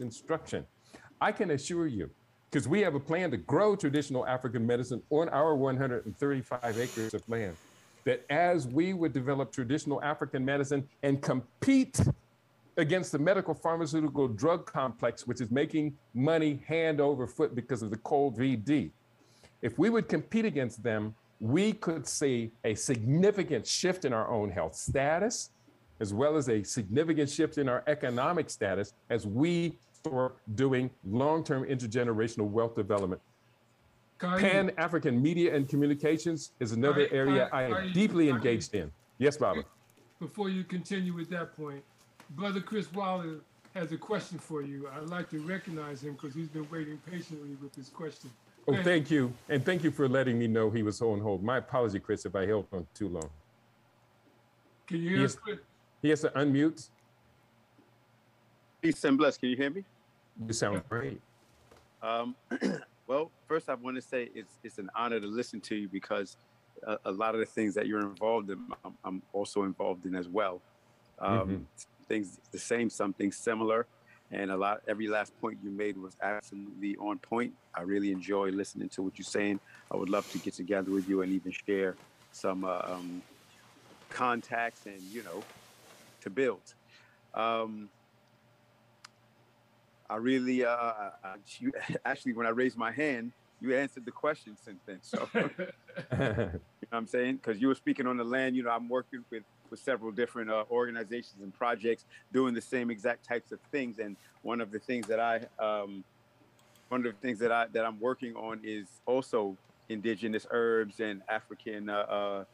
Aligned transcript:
instruction. 0.00 0.66
I 1.20 1.32
can 1.32 1.50
assure 1.52 1.86
you, 1.86 2.10
because 2.50 2.66
we 2.66 2.80
have 2.80 2.94
a 2.94 3.00
plan 3.00 3.30
to 3.30 3.36
grow 3.36 3.76
traditional 3.76 4.26
African 4.26 4.66
medicine 4.66 5.02
on 5.10 5.28
our 5.28 5.54
135 5.54 6.78
acres 6.78 7.14
of 7.14 7.28
land, 7.28 7.56
that 8.04 8.24
as 8.30 8.66
we 8.66 8.92
would 8.92 9.12
develop 9.12 9.52
traditional 9.52 10.02
African 10.02 10.44
medicine 10.44 10.88
and 11.02 11.20
compete 11.20 12.00
against 12.76 13.12
the 13.12 13.18
medical 13.18 13.52
pharmaceutical 13.54 14.26
drug 14.26 14.64
complex, 14.64 15.26
which 15.26 15.40
is 15.40 15.50
making 15.50 15.94
money 16.14 16.62
hand 16.66 17.00
over 17.00 17.26
foot 17.26 17.54
because 17.54 17.82
of 17.82 17.90
the 17.90 17.98
COVID, 17.98 18.90
if 19.62 19.78
we 19.78 19.90
would 19.90 20.08
compete 20.08 20.46
against 20.46 20.82
them, 20.82 21.14
we 21.40 21.72
could 21.72 22.06
see 22.06 22.50
a 22.64 22.74
significant 22.74 23.66
shift 23.66 24.04
in 24.04 24.12
our 24.12 24.28
own 24.28 24.50
health 24.50 24.74
status, 24.74 25.50
as 26.00 26.14
well 26.14 26.36
as 26.36 26.48
a 26.48 26.62
significant 26.62 27.28
shift 27.28 27.58
in 27.58 27.68
our 27.68 27.82
economic 27.86 28.48
status 28.48 28.94
as 29.10 29.26
we 29.26 29.74
start 30.04 30.36
doing 30.54 30.90
long 31.08 31.44
term 31.44 31.64
intergenerational 31.64 32.48
wealth 32.48 32.74
development. 32.74 33.20
Pan 34.18 34.70
African 34.76 35.20
media 35.20 35.54
and 35.54 35.68
communications 35.68 36.52
is 36.60 36.72
another 36.72 37.08
area 37.10 37.48
I, 37.52 37.62
am 37.64 37.92
deeply 37.92 38.28
engaged 38.28 38.74
in. 38.74 38.90
Yes, 39.18 39.38
Baba. 39.38 39.64
Before 40.18 40.50
you 40.50 40.62
continue 40.62 41.14
with 41.14 41.30
that 41.30 41.56
point, 41.56 41.82
Brother 42.30 42.60
Chris 42.60 42.92
Waller 42.92 43.36
has 43.74 43.92
a 43.92 43.96
question 43.96 44.38
for 44.38 44.60
you. 44.60 44.88
I'd 44.94 45.08
like 45.08 45.30
to 45.30 45.40
recognize 45.40 46.02
him 46.02 46.14
because 46.14 46.34
he's 46.34 46.48
been 46.48 46.68
waiting 46.70 46.98
patiently 47.10 47.56
with 47.62 47.74
his 47.74 47.88
question. 47.88 48.30
Oh, 48.68 48.76
thank 48.82 49.10
you. 49.10 49.32
And 49.48 49.64
thank 49.64 49.82
you 49.82 49.90
for 49.90 50.06
letting 50.06 50.38
me 50.38 50.46
know 50.46 50.70
he 50.70 50.82
was 50.82 51.00
on 51.00 51.20
hold. 51.20 51.42
My 51.42 51.56
apology, 51.56 51.98
Chris, 51.98 52.26
if 52.26 52.36
I 52.36 52.46
held 52.46 52.66
on 52.72 52.86
too 52.92 53.08
long. 53.08 53.30
Can 54.86 54.98
you 54.98 55.16
hear 55.16 55.24
us, 55.24 55.34
Chris? 55.34 55.60
He 56.02 56.10
has 56.10 56.20
to 56.20 56.28
unmute. 56.30 56.90
Peace 58.80 59.04
and 59.04 59.18
bless. 59.18 59.36
Can 59.36 59.50
you 59.50 59.56
hear 59.56 59.70
me? 59.70 59.84
You 60.46 60.52
sound 60.52 60.82
great. 60.88 61.20
Um, 62.02 62.34
well, 63.06 63.30
first 63.46 63.68
I 63.68 63.74
want 63.74 63.96
to 63.96 64.02
say 64.02 64.30
it's 64.34 64.58
it's 64.64 64.78
an 64.78 64.88
honor 64.94 65.20
to 65.20 65.26
listen 65.26 65.60
to 65.62 65.74
you 65.74 65.88
because 65.88 66.36
a, 66.86 66.98
a 67.04 67.12
lot 67.12 67.34
of 67.34 67.40
the 67.40 67.46
things 67.46 67.74
that 67.74 67.86
you're 67.86 68.00
involved 68.00 68.50
in, 68.50 68.58
I'm, 68.84 68.94
I'm 69.04 69.22
also 69.32 69.64
involved 69.64 70.06
in 70.06 70.14
as 70.14 70.28
well. 70.28 70.62
Um, 71.18 71.38
mm-hmm. 71.38 71.56
Things 72.08 72.40
the 72.52 72.58
same, 72.58 72.88
something 72.88 73.30
similar, 73.32 73.86
and 74.30 74.50
a 74.50 74.56
lot. 74.56 74.80
Every 74.88 75.08
last 75.08 75.38
point 75.40 75.58
you 75.62 75.70
made 75.70 75.98
was 75.98 76.16
absolutely 76.22 76.96
on 76.96 77.18
point. 77.18 77.52
I 77.74 77.82
really 77.82 78.12
enjoy 78.12 78.48
listening 78.48 78.88
to 78.90 79.02
what 79.02 79.18
you're 79.18 79.24
saying. 79.24 79.60
I 79.92 79.96
would 79.96 80.08
love 80.08 80.30
to 80.32 80.38
get 80.38 80.54
together 80.54 80.90
with 80.90 81.08
you 81.08 81.20
and 81.20 81.32
even 81.32 81.52
share 81.52 81.96
some 82.32 82.64
uh, 82.64 82.80
um, 82.84 83.22
contacts 84.08 84.86
and 84.86 85.00
you 85.02 85.22
know 85.22 85.42
to 86.22 86.30
build. 86.30 86.74
Um, 87.34 87.90
I 90.10 90.16
really, 90.16 90.64
uh, 90.64 90.70
I, 90.70 91.12
you, 91.58 91.72
actually, 92.04 92.32
when 92.32 92.46
I 92.46 92.50
raised 92.50 92.76
my 92.76 92.90
hand, 92.90 93.32
you 93.60 93.76
answered 93.76 94.04
the 94.04 94.10
question 94.10 94.56
since 94.62 94.80
then. 94.86 94.98
So, 95.02 95.28
you 95.34 95.40
know 96.16 96.50
what 96.50 96.60
I'm 96.92 97.06
saying? 97.06 97.36
Because 97.36 97.60
you 97.60 97.68
were 97.68 97.74
speaking 97.74 98.06
on 98.06 98.16
the 98.16 98.24
land. 98.24 98.56
You 98.56 98.64
know, 98.64 98.70
I'm 98.70 98.88
working 98.88 99.24
with 99.30 99.44
with 99.70 99.80
several 99.80 100.10
different 100.10 100.50
uh, 100.50 100.64
organizations 100.70 101.42
and 101.42 101.54
projects 101.54 102.04
doing 102.32 102.54
the 102.54 102.60
same 102.60 102.90
exact 102.90 103.24
types 103.24 103.52
of 103.52 103.60
things. 103.70 104.00
And 104.00 104.16
one 104.42 104.60
of 104.60 104.72
the 104.72 104.80
things 104.80 105.06
that 105.06 105.20
I, 105.20 105.42
um, 105.62 106.02
one 106.88 107.06
of 107.06 107.12
the 107.12 107.20
things 107.20 107.38
that 107.38 107.52
I 107.52 107.66
that 107.72 107.84
I'm 107.84 108.00
working 108.00 108.34
on 108.34 108.60
is 108.64 108.88
also 109.06 109.56
indigenous 109.88 110.46
herbs 110.50 111.00
and 111.00 111.22
African 111.28 111.88
uh, 111.88 111.94
uh, 111.98 112.44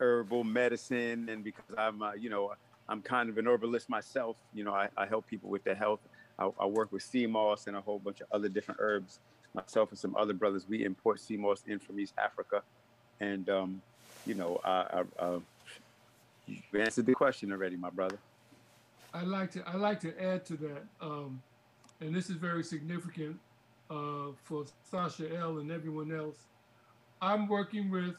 herbal 0.00 0.44
medicine. 0.44 1.28
And 1.28 1.44
because 1.44 1.74
I'm, 1.78 2.02
uh, 2.02 2.14
you 2.14 2.30
know, 2.30 2.54
I'm 2.88 3.02
kind 3.02 3.30
of 3.30 3.38
an 3.38 3.46
herbalist 3.46 3.88
myself. 3.88 4.36
You 4.52 4.64
know, 4.64 4.74
I, 4.74 4.88
I 4.96 5.06
help 5.06 5.26
people 5.28 5.50
with 5.50 5.64
their 5.64 5.74
health. 5.74 6.00
I, 6.38 6.50
I, 6.58 6.66
work 6.66 6.92
with 6.92 7.02
sea 7.02 7.26
moss 7.26 7.66
and 7.66 7.76
a 7.76 7.80
whole 7.80 7.98
bunch 7.98 8.20
of 8.20 8.26
other 8.32 8.48
different 8.48 8.80
herbs. 8.80 9.20
Myself 9.54 9.90
and 9.90 9.98
some 9.98 10.16
other 10.16 10.32
brothers, 10.32 10.66
we 10.68 10.84
import 10.84 11.20
sea 11.20 11.36
moss 11.36 11.62
in 11.66 11.78
from 11.78 12.00
East 12.00 12.14
Africa, 12.18 12.62
and 13.20 13.48
um, 13.48 13.82
you 14.26 14.34
know, 14.34 14.60
I, 14.64 15.02
I, 15.20 15.24
I, 15.24 15.38
you 16.48 16.80
answered 16.80 17.06
the 17.06 17.14
question 17.14 17.52
already, 17.52 17.76
my 17.76 17.90
brother. 17.90 18.18
I 19.12 19.22
like 19.22 19.52
to 19.52 19.62
I 19.66 19.76
like 19.76 20.00
to 20.00 20.20
add 20.20 20.44
to 20.46 20.56
that, 20.56 20.84
um, 21.00 21.40
and 22.00 22.12
this 22.14 22.30
is 22.30 22.36
very 22.36 22.64
significant 22.64 23.38
uh, 23.90 24.32
for 24.42 24.64
Sasha 24.90 25.32
L 25.36 25.58
and 25.58 25.70
everyone 25.70 26.12
else. 26.12 26.38
I'm 27.22 27.46
working 27.46 27.90
with 27.90 28.16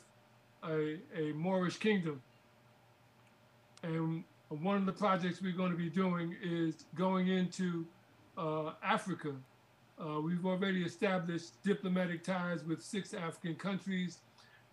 a, 0.63 0.97
a 1.13 1.33
Moorish 1.33 1.77
kingdom, 1.77 2.21
and 3.83 4.23
one 4.49 4.77
of 4.77 4.85
the 4.85 4.93
projects 4.93 5.41
we're 5.41 5.51
going 5.51 5.71
to 5.71 5.77
be 5.77 5.89
doing 5.89 6.35
is 6.41 6.85
going 6.95 7.27
into 7.27 7.85
Africa. 8.83 9.33
Uh, 9.97 10.19
we've 10.19 10.45
already 10.45 10.83
established 10.83 11.61
diplomatic 11.63 12.23
ties 12.23 12.63
with 12.63 12.83
six 12.83 13.13
African 13.13 13.55
countries, 13.55 14.19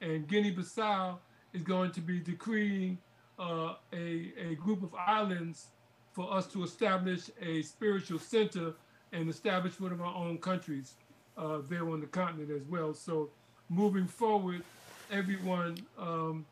and 0.01 0.27
Guinea-Bissau 0.27 1.19
is 1.53 1.63
going 1.63 1.93
to 1.93 2.01
be 2.01 2.19
decreeing 2.19 2.99
uh, 3.39 3.75
a, 3.93 4.33
a 4.39 4.55
group 4.57 4.83
of 4.83 4.95
islands 4.95 5.69
for 6.13 6.33
us 6.33 6.47
to 6.47 6.63
establish 6.65 7.31
a 7.41 7.63
spiritual 7.63 8.19
center 8.19 8.75
and 9.13 9.29
establish 9.29 9.79
one 9.81 9.93
of 9.93 10.01
our 10.01 10.15
own 10.15 10.39
countries 10.39 10.95
uh, 11.37 11.59
there 11.69 11.89
on 11.89 12.01
the 12.01 12.07
continent 12.07 12.51
as 12.51 12.67
well. 12.69 12.93
So 12.95 13.31
moving 13.69 14.07
forward, 14.07 14.63
everyone 15.11 15.79
um, 15.99 16.45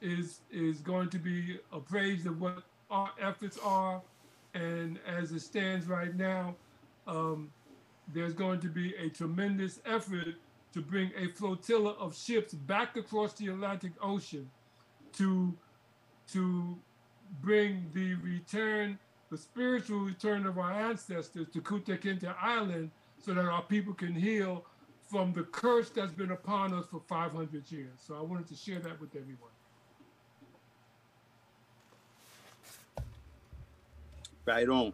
is 0.00 0.40
is 0.50 0.80
going 0.80 1.08
to 1.10 1.18
be 1.18 1.58
appraised 1.72 2.26
of 2.26 2.40
what 2.40 2.62
our 2.90 3.10
efforts 3.20 3.58
are, 3.64 4.02
and 4.56 4.98
as 5.06 5.32
it 5.32 5.40
stands 5.40 5.86
right 5.86 6.14
now, 6.16 6.54
um, 7.06 7.50
there's 8.12 8.32
going 8.32 8.60
to 8.60 8.68
be 8.68 8.94
a 8.96 9.08
tremendous 9.08 9.80
effort 9.84 10.34
to 10.72 10.80
bring 10.80 11.10
a 11.16 11.28
flotilla 11.28 11.92
of 11.92 12.16
ships 12.16 12.54
back 12.54 12.96
across 12.96 13.32
the 13.34 13.48
Atlantic 13.48 13.92
Ocean 14.02 14.48
to 15.14 15.54
to 16.32 16.76
bring 17.40 17.86
the 17.92 18.14
return, 18.16 18.98
the 19.30 19.36
spiritual 19.36 20.00
return 20.00 20.46
of 20.46 20.58
our 20.58 20.72
ancestors 20.72 21.48
to 21.52 21.60
Kunta 21.60 22.00
Kinteh 22.00 22.34
Island 22.40 22.90
so 23.18 23.34
that 23.34 23.44
our 23.44 23.62
people 23.62 23.94
can 23.94 24.14
heal 24.14 24.64
from 25.08 25.32
the 25.32 25.44
curse 25.44 25.90
that's 25.90 26.12
been 26.12 26.32
upon 26.32 26.74
us 26.74 26.86
for 26.90 27.00
500 27.08 27.70
years. 27.70 27.98
So 27.98 28.16
I 28.16 28.22
wanted 28.22 28.48
to 28.48 28.56
share 28.56 28.80
that 28.80 29.00
with 29.00 29.14
everyone. 29.14 29.50
Right 34.52 34.68
on. 34.68 34.92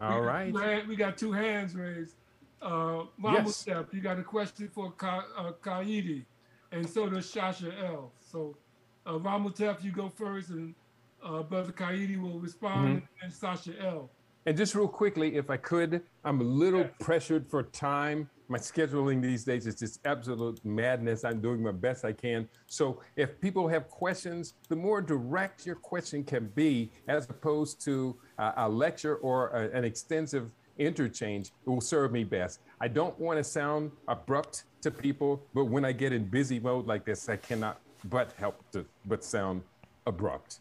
All 0.00 0.20
we 0.20 0.26
right. 0.26 0.52
Got 0.52 0.86
we 0.86 0.96
got 0.96 1.18
two 1.18 1.32
hands 1.32 1.74
raised. 1.74 2.14
Uh, 2.62 3.04
Mama 3.18 3.42
yes. 3.44 3.56
Step, 3.56 3.92
you 3.92 4.00
got 4.00 4.18
a 4.18 4.22
question 4.22 4.70
for 4.72 4.90
Ka, 4.92 5.24
uh, 5.36 5.52
Kaidi, 5.62 6.24
and 6.72 6.88
so 6.88 7.08
does 7.08 7.30
Shasha 7.30 7.72
L. 7.84 8.12
So, 8.20 8.56
uh, 9.04 9.18
Ramutef, 9.18 9.84
you 9.84 9.92
go 9.92 10.08
first, 10.08 10.48
and 10.48 10.74
uh, 11.22 11.42
Brother 11.42 11.72
Kaidi 11.72 12.20
will 12.20 12.38
respond, 12.38 12.98
mm-hmm. 13.02 13.24
and 13.24 13.32
Sasha 13.32 13.72
L. 13.84 14.08
And 14.46 14.56
just 14.56 14.74
real 14.74 14.88
quickly, 14.88 15.36
if 15.36 15.50
I 15.50 15.58
could, 15.58 16.02
I'm 16.24 16.40
a 16.40 16.44
little 16.44 16.80
yes. 16.80 16.90
pressured 17.00 17.46
for 17.50 17.64
time 17.64 18.30
my 18.48 18.58
scheduling 18.58 19.22
these 19.22 19.44
days 19.44 19.66
is 19.66 19.74
just 19.76 20.00
absolute 20.04 20.62
madness. 20.64 21.24
I'm 21.24 21.40
doing 21.40 21.62
my 21.62 21.72
best 21.72 22.04
I 22.04 22.12
can. 22.12 22.48
So 22.66 23.00
if 23.16 23.40
people 23.40 23.68
have 23.68 23.88
questions, 23.88 24.54
the 24.68 24.76
more 24.76 25.00
direct 25.00 25.64
your 25.64 25.76
question 25.76 26.24
can 26.24 26.50
be, 26.54 26.90
as 27.08 27.28
opposed 27.30 27.82
to 27.84 28.16
uh, 28.38 28.52
a 28.56 28.68
lecture 28.68 29.16
or 29.16 29.48
a, 29.50 29.70
an 29.76 29.84
extensive 29.84 30.50
interchange, 30.78 31.52
it 31.66 31.70
will 31.70 31.80
serve 31.80 32.12
me 32.12 32.24
best. 32.24 32.60
I 32.80 32.88
don't 32.88 33.18
want 33.18 33.38
to 33.38 33.44
sound 33.44 33.92
abrupt 34.08 34.64
to 34.82 34.90
people, 34.90 35.42
but 35.54 35.66
when 35.66 35.84
I 35.84 35.92
get 35.92 36.12
in 36.12 36.24
busy 36.24 36.58
mode 36.60 36.86
like 36.86 37.04
this, 37.04 37.28
I 37.28 37.36
cannot 37.36 37.80
but 38.10 38.32
help 38.38 38.70
to 38.72 38.84
but 39.06 39.24
sound 39.24 39.62
abrupt. 40.06 40.58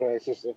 Right, 0.00 0.22
sister. 0.22 0.52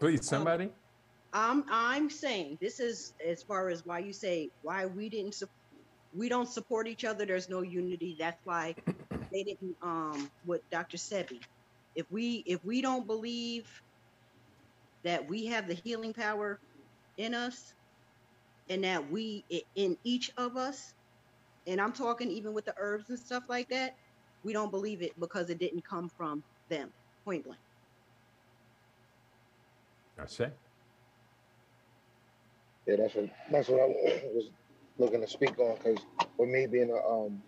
Please, 0.00 0.26
somebody. 0.26 0.66
Um, 0.66 0.72
I'm 1.32 1.64
I'm 1.70 2.10
saying 2.10 2.58
this 2.60 2.80
is 2.80 3.14
as 3.26 3.42
far 3.44 3.70
as 3.70 3.84
why 3.84 4.00
you 4.00 4.12
say 4.12 4.50
why 4.62 4.86
we 4.86 5.08
didn't 5.10 5.34
su- 5.34 5.46
we 6.12 6.28
don't 6.28 6.48
support 6.48 6.88
each 6.88 7.04
other. 7.04 7.26
There's 7.26 7.48
no 7.48 7.62
unity. 7.62 8.16
That's 8.18 8.40
why 8.44 8.76
they 9.32 9.44
didn't 9.44 9.76
um 9.82 10.30
with 10.44 10.62
Dr. 10.70 10.98
Sebi. 10.98 11.40
If 11.94 12.06
we 12.10 12.44
if 12.46 12.64
we 12.64 12.82
don't 12.82 13.06
believe 13.06 13.68
that 15.04 15.28
we 15.28 15.46
have 15.46 15.68
the 15.68 15.74
healing 15.74 16.14
power 16.14 16.60
in 17.18 17.34
us 17.34 17.74
and 18.68 18.84
that 18.84 19.10
we 19.10 19.44
in 19.76 19.96
each 20.04 20.30
of 20.38 20.56
us 20.56 20.94
and 21.66 21.80
I'm 21.80 21.92
talking 21.92 22.30
even 22.30 22.54
with 22.54 22.64
the 22.66 22.74
herbs 22.78 23.10
and 23.10 23.18
stuff 23.18 23.44
like 23.48 23.68
that, 23.70 23.92
we 24.44 24.52
don't 24.52 24.70
believe 24.70 25.02
it 25.02 25.12
because 25.20 25.50
it 25.50 25.58
didn't 25.58 25.84
come 25.88 26.10
from 26.16 26.44
them. 26.70 26.90
Point 27.24 27.44
blank. 27.44 27.60
That's 30.18 30.40
it. 30.40 30.58
Yeah, 32.86 32.96
that's 32.96 33.14
what 33.14 33.30
that's 33.52 33.68
what 33.68 33.80
I 33.80 33.86
was 34.34 34.50
looking 34.98 35.20
to 35.20 35.28
speak 35.28 35.58
on 35.58 35.76
because 35.76 36.00
with 36.38 36.48
me 36.50 36.66
being 36.66 36.90
a 36.90 37.08
um 37.08 37.42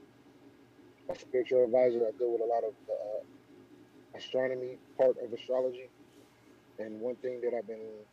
a 1.10 1.18
spiritual 1.18 1.64
advisor. 1.64 1.98
I 2.06 2.12
deal 2.18 2.32
with 2.32 2.42
a 2.42 2.46
lot 2.46 2.64
of 2.64 2.74
the 2.86 2.92
uh, 2.94 4.18
astronomy 4.18 4.78
part 4.98 5.16
of 5.24 5.32
astrology. 5.32 5.90
And 6.78 7.00
one 7.00 7.16
thing 7.16 7.40
that 7.42 7.54
I've 7.56 7.66
been 7.66 8.04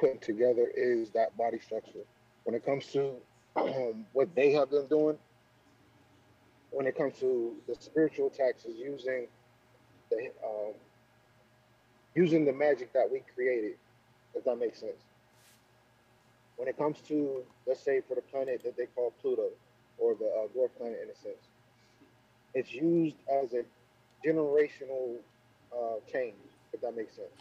putting 0.00 0.20
together 0.20 0.70
is 0.76 1.10
that 1.12 1.36
body 1.36 1.58
structure. 1.60 2.04
When 2.44 2.54
it 2.56 2.64
comes 2.64 2.86
to 2.88 3.16
um, 3.56 4.06
what 4.12 4.34
they 4.34 4.52
have 4.52 4.70
been 4.70 4.88
doing, 4.88 5.18
when 6.70 6.86
it 6.86 6.96
comes 6.96 7.18
to 7.20 7.54
the 7.68 7.76
spiritual 7.78 8.30
taxes, 8.30 8.76
using 8.78 9.28
the 10.10 10.30
um, 10.44 10.74
using 12.14 12.44
the 12.44 12.52
magic 12.52 12.92
that 12.94 13.08
we 13.10 13.22
created, 13.34 13.76
if 14.34 14.44
that 14.44 14.56
makes 14.58 14.80
sense. 14.80 15.02
When 16.56 16.68
it 16.68 16.76
comes 16.76 17.00
to, 17.08 17.42
let's 17.66 17.80
say, 17.80 18.00
for 18.06 18.14
the 18.14 18.22
planet 18.22 18.62
that 18.64 18.76
they 18.76 18.86
call 18.86 19.12
Pluto, 19.20 19.48
or 19.98 20.14
the 20.14 20.26
uh, 20.26 20.48
dwarf 20.56 20.70
planet 20.78 20.98
in 21.02 21.10
a 21.10 21.14
sense, 21.16 21.48
it's 22.54 22.72
used 22.72 23.16
as 23.42 23.52
a 23.52 23.64
generational 24.26 25.16
uh, 25.74 25.96
change, 26.10 26.36
if 26.72 26.80
that 26.80 26.96
makes 26.96 27.16
sense. 27.16 27.32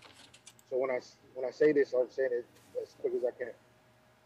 So 0.69 0.77
when 0.77 0.89
I 0.89 0.99
when 1.35 1.45
I 1.45 1.51
say 1.51 1.71
this, 1.71 1.93
I'm 1.93 2.09
saying 2.09 2.29
it 2.31 2.45
as 2.81 2.95
quick 3.01 3.13
as 3.13 3.23
I 3.25 3.37
can. 3.37 3.53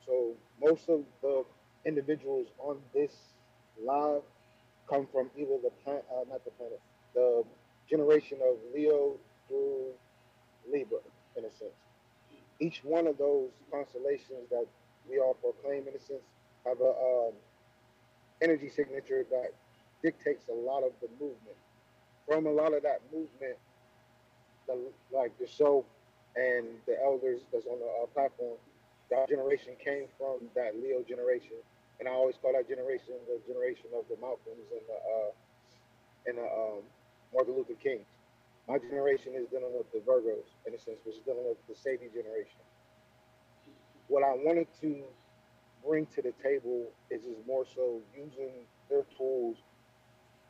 So 0.06 0.34
most 0.62 0.90
of 0.90 1.02
the 1.22 1.44
individuals 1.86 2.48
on 2.60 2.78
this 2.94 3.12
live 3.84 4.22
come 4.88 5.08
from 5.12 5.30
either 5.36 5.58
the 5.64 5.72
planet, 5.84 6.06
uh, 6.12 6.24
not 6.30 6.46
the 6.46 6.52
planet, 6.52 6.80
the 7.14 7.44
generation 7.90 8.38
of 8.44 8.58
Leo 8.74 9.18
through 9.48 9.92
Libra, 10.72 11.00
in 11.38 11.46
a 11.46 11.50
sense. 11.50 11.74
Each 12.66 12.82
one 12.84 13.06
of 13.06 13.20
those 13.20 13.52
constellations 13.72 14.50
that 14.50 14.66
we 15.08 15.20
all 15.20 15.36
proclaim, 15.36 15.84
in 15.88 15.94
a 15.94 16.00
sense, 16.00 16.26
have 16.66 16.82
a 16.82 16.94
um, 17.10 17.34
energy 18.42 18.70
signature 18.70 19.24
that 19.30 19.52
dictates 20.02 20.50
a 20.50 20.54
lot 20.54 20.82
of 20.82 20.92
the 21.00 21.08
movement. 21.22 21.58
From 22.28 22.48
a 22.48 22.52
lot 22.52 22.74
of 22.74 22.82
that 22.82 23.02
movement, 23.14 23.58
the, 24.66 24.80
like 25.14 25.38
the 25.38 25.46
show 25.46 25.86
and 26.36 26.66
the 26.88 26.98
elders 27.04 27.42
that's 27.54 27.68
on 27.68 27.78
the 27.78 27.92
uh, 28.02 28.08
platform, 28.08 28.58
that 29.12 29.30
generation 29.30 29.74
came 29.78 30.06
from 30.18 30.50
that 30.56 30.74
Leo 30.82 31.04
generation, 31.08 31.62
and 32.00 32.10
I 32.10 32.14
always 32.14 32.36
call 32.42 32.54
that 32.54 32.68
generation 32.68 33.14
the 33.30 33.38
generation 33.46 33.94
of 33.94 34.06
the 34.10 34.18
Malcolms 34.20 34.70
and 34.74 34.86
the 34.90 34.98
uh, 34.98 35.32
and 36.26 36.38
the 36.40 36.50
um, 36.50 36.82
Martin 37.32 37.54
Luther 37.56 37.78
Kings. 37.78 38.10
My 38.68 38.80
generation 38.80 39.34
is 39.36 39.48
dealing 39.50 39.74
with 39.78 39.92
the 39.92 40.00
Virgos, 40.00 40.50
in 40.66 40.74
a 40.74 40.80
sense, 40.80 40.98
which 41.06 41.18
is 41.18 41.22
dealing 41.22 41.46
with 41.46 41.58
the 41.68 41.74
Sebi 41.74 42.12
generation. 42.12 42.62
What 44.08 44.24
I 44.24 44.34
wanted 44.34 44.68
to 44.82 45.04
bring 45.86 46.08
to 46.16 46.22
the 46.22 46.34
table 46.44 46.88
is 47.12 47.22
just 47.22 47.46
more 47.48 47.66
so 47.76 48.02
using 48.16 48.52
their 48.90 49.04
tools, 49.18 49.58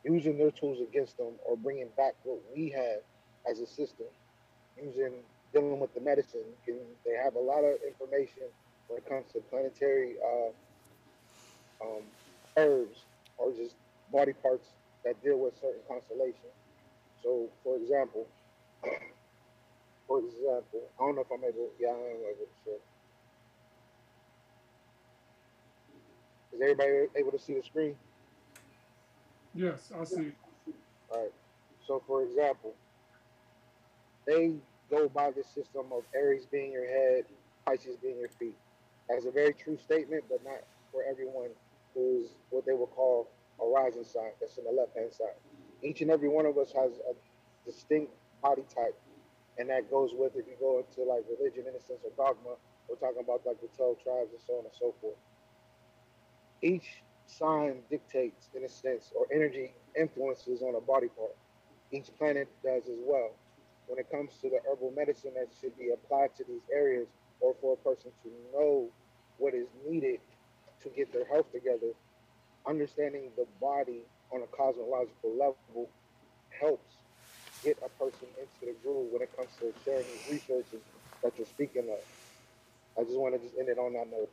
using 0.04 0.38
their 0.38 0.50
tools 0.50 0.78
against 0.80 1.18
them, 1.18 1.32
or 1.44 1.56
bringing 1.56 1.88
back 1.96 2.14
what 2.24 2.40
we 2.54 2.70
have 2.70 3.00
as 3.50 3.60
a 3.60 3.66
system, 3.66 4.06
using 4.82 5.12
dealing 5.52 5.78
with 5.78 5.92
the 5.94 6.00
medicine. 6.00 6.44
Can, 6.64 6.78
they 7.04 7.14
have 7.22 7.34
a 7.34 7.40
lot 7.40 7.64
of 7.64 7.76
information 7.86 8.44
when 8.88 8.98
it 8.98 9.08
comes 9.08 9.26
to 9.32 9.40
planetary 9.50 10.14
uh, 10.24 11.84
um, 11.84 12.02
herbs 12.56 13.04
or 13.36 13.52
just 13.52 13.74
body 14.10 14.32
parts 14.32 14.68
that 15.04 15.22
deal 15.22 15.38
with 15.38 15.54
certain 15.60 15.80
constellations. 15.86 16.56
So, 17.26 17.48
for 17.64 17.76
example, 17.76 18.24
for 20.06 20.20
example, 20.20 20.82
I 20.96 21.02
don't 21.02 21.16
know 21.16 21.22
if 21.22 21.26
I'm 21.32 21.42
able. 21.42 21.70
Yeah, 21.80 21.88
I 21.88 21.90
am 21.90 22.22
able 22.22 22.46
to 22.46 22.54
share. 22.64 22.74
Is 26.52 26.60
everybody 26.62 27.08
able 27.16 27.32
to 27.32 27.38
see 27.40 27.54
the 27.54 27.64
screen? 27.64 27.96
Yes, 29.56 29.90
I 29.98 30.04
see. 30.04 30.30
All 31.10 31.20
right. 31.20 31.32
So, 31.88 32.00
for 32.06 32.22
example, 32.22 32.74
they 34.24 34.52
go 34.88 35.08
by 35.08 35.32
the 35.32 35.42
system 35.42 35.86
of 35.92 36.04
Aries 36.14 36.46
being 36.46 36.70
your 36.70 36.86
head, 36.86 37.24
Pisces 37.66 37.96
being 37.96 38.18
your 38.18 38.28
feet. 38.38 38.54
That's 39.08 39.26
a 39.26 39.32
very 39.32 39.52
true 39.52 39.76
statement, 39.76 40.22
but 40.30 40.44
not 40.44 40.60
for 40.92 41.02
everyone 41.02 41.48
who's 41.92 42.28
what 42.50 42.64
they 42.66 42.72
would 42.72 42.90
call 42.90 43.28
a 43.60 43.66
rising 43.66 44.04
sign. 44.04 44.30
That's 44.40 44.56
on 44.58 44.64
the 44.64 44.70
left 44.70 44.96
hand 44.96 45.12
side. 45.12 45.34
Each 45.82 46.00
and 46.00 46.10
every 46.10 46.28
one 46.28 46.46
of 46.46 46.56
us 46.58 46.72
has 46.72 46.92
a 47.10 47.14
distinct 47.64 48.12
body 48.42 48.64
type, 48.74 48.96
and 49.58 49.68
that 49.70 49.90
goes 49.90 50.10
with 50.14 50.36
if 50.36 50.46
you 50.46 50.54
go 50.58 50.78
into 50.78 51.08
like 51.08 51.24
religion, 51.28 51.62
in 51.62 51.74
innocence, 51.74 52.00
or 52.04 52.10
dogma. 52.16 52.56
We're 52.88 52.96
talking 52.96 53.22
about 53.22 53.42
like 53.44 53.60
the 53.60 53.68
12 53.76 54.02
tribes 54.02 54.30
and 54.32 54.40
so 54.46 54.54
on 54.54 54.64
and 54.64 54.74
so 54.78 54.94
forth. 55.00 55.16
Each 56.62 57.02
sign 57.26 57.82
dictates, 57.90 58.48
in 58.54 58.64
a 58.64 58.68
sense, 58.68 59.12
or 59.16 59.26
energy 59.32 59.74
influences 59.98 60.62
on 60.62 60.76
a 60.76 60.80
body 60.80 61.08
part. 61.08 61.34
Each 61.92 62.08
planet 62.18 62.48
does 62.62 62.84
as 62.84 62.98
well. 63.04 63.30
When 63.88 63.98
it 63.98 64.10
comes 64.10 64.32
to 64.42 64.50
the 64.50 64.60
herbal 64.68 64.92
medicine 64.96 65.32
that 65.34 65.48
should 65.60 65.76
be 65.78 65.90
applied 65.92 66.34
to 66.36 66.44
these 66.44 66.62
areas, 66.72 67.08
or 67.40 67.54
for 67.60 67.74
a 67.74 67.76
person 67.76 68.10
to 68.22 68.30
know 68.52 68.88
what 69.38 69.54
is 69.54 69.66
needed 69.88 70.20
to 70.82 70.88
get 70.90 71.12
their 71.12 71.26
health 71.26 71.50
together, 71.52 71.92
understanding 72.66 73.30
the 73.36 73.46
body 73.60 74.02
on 74.32 74.42
a 74.42 74.46
cosmological 74.46 75.32
level 75.32 75.88
helps 76.60 76.94
get 77.64 77.78
a 77.84 77.88
person 78.02 78.28
into 78.38 78.72
the 78.72 78.76
groove 78.82 79.12
when 79.12 79.22
it 79.22 79.34
comes 79.36 79.48
to 79.60 79.72
sharing 79.84 80.04
these 80.04 80.40
researches 80.40 80.80
that 81.22 81.32
you're 81.36 81.46
speaking 81.46 81.88
of. 81.90 81.98
I 82.98 83.04
just 83.04 83.16
want 83.16 83.34
to 83.34 83.40
just 83.40 83.58
end 83.58 83.68
it 83.68 83.78
on 83.78 83.92
that 83.94 84.10
note. 84.10 84.30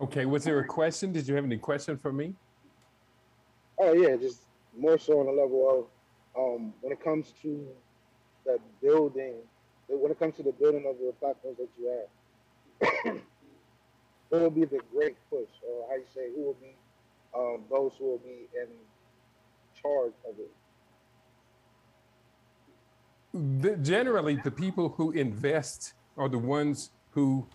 Okay, 0.00 0.24
was 0.24 0.44
there 0.44 0.58
a 0.58 0.66
question? 0.66 1.12
Did 1.12 1.28
you 1.28 1.34
have 1.34 1.44
any 1.44 1.58
question 1.58 1.98
for 1.98 2.12
me? 2.12 2.34
Oh 3.78 3.92
yeah, 3.92 4.16
just 4.16 4.40
more 4.78 4.98
so 4.98 5.20
on 5.20 5.26
the 5.26 5.32
level 5.32 5.88
of 6.34 6.56
um, 6.56 6.72
when 6.80 6.92
it 6.92 7.02
comes 7.04 7.34
to 7.42 7.66
the 8.46 8.58
building, 8.82 9.34
when 9.98 10.10
it 10.10 10.18
comes 10.18 10.36
to 10.36 10.42
the 10.42 10.52
building 10.52 10.84
of 10.86 10.96
the 10.98 11.12
platforms 11.18 11.58
that 11.58 11.68
you 11.78 11.88
have, 11.88 13.16
what 14.28 14.42
will 14.42 14.50
be 14.50 14.64
the 14.64 14.80
great 14.92 15.16
push, 15.28 15.48
or 15.68 15.86
how 15.88 15.96
you 15.96 16.04
say, 16.14 16.28
who 16.34 16.42
will 16.44 16.56
be 16.60 16.76
um, 17.36 17.64
those 17.70 17.92
who 17.98 18.06
will 18.06 18.18
be 18.18 18.48
in 18.54 18.68
charge 19.80 20.12
of 20.28 20.34
it? 20.38 20.50
The, 23.62 23.76
generally, 23.76 24.36
the 24.36 24.50
people 24.50 24.90
who 24.90 25.12
invest 25.12 25.94
are 26.16 26.28
the 26.28 26.38
ones 26.38 26.90
who 27.10 27.46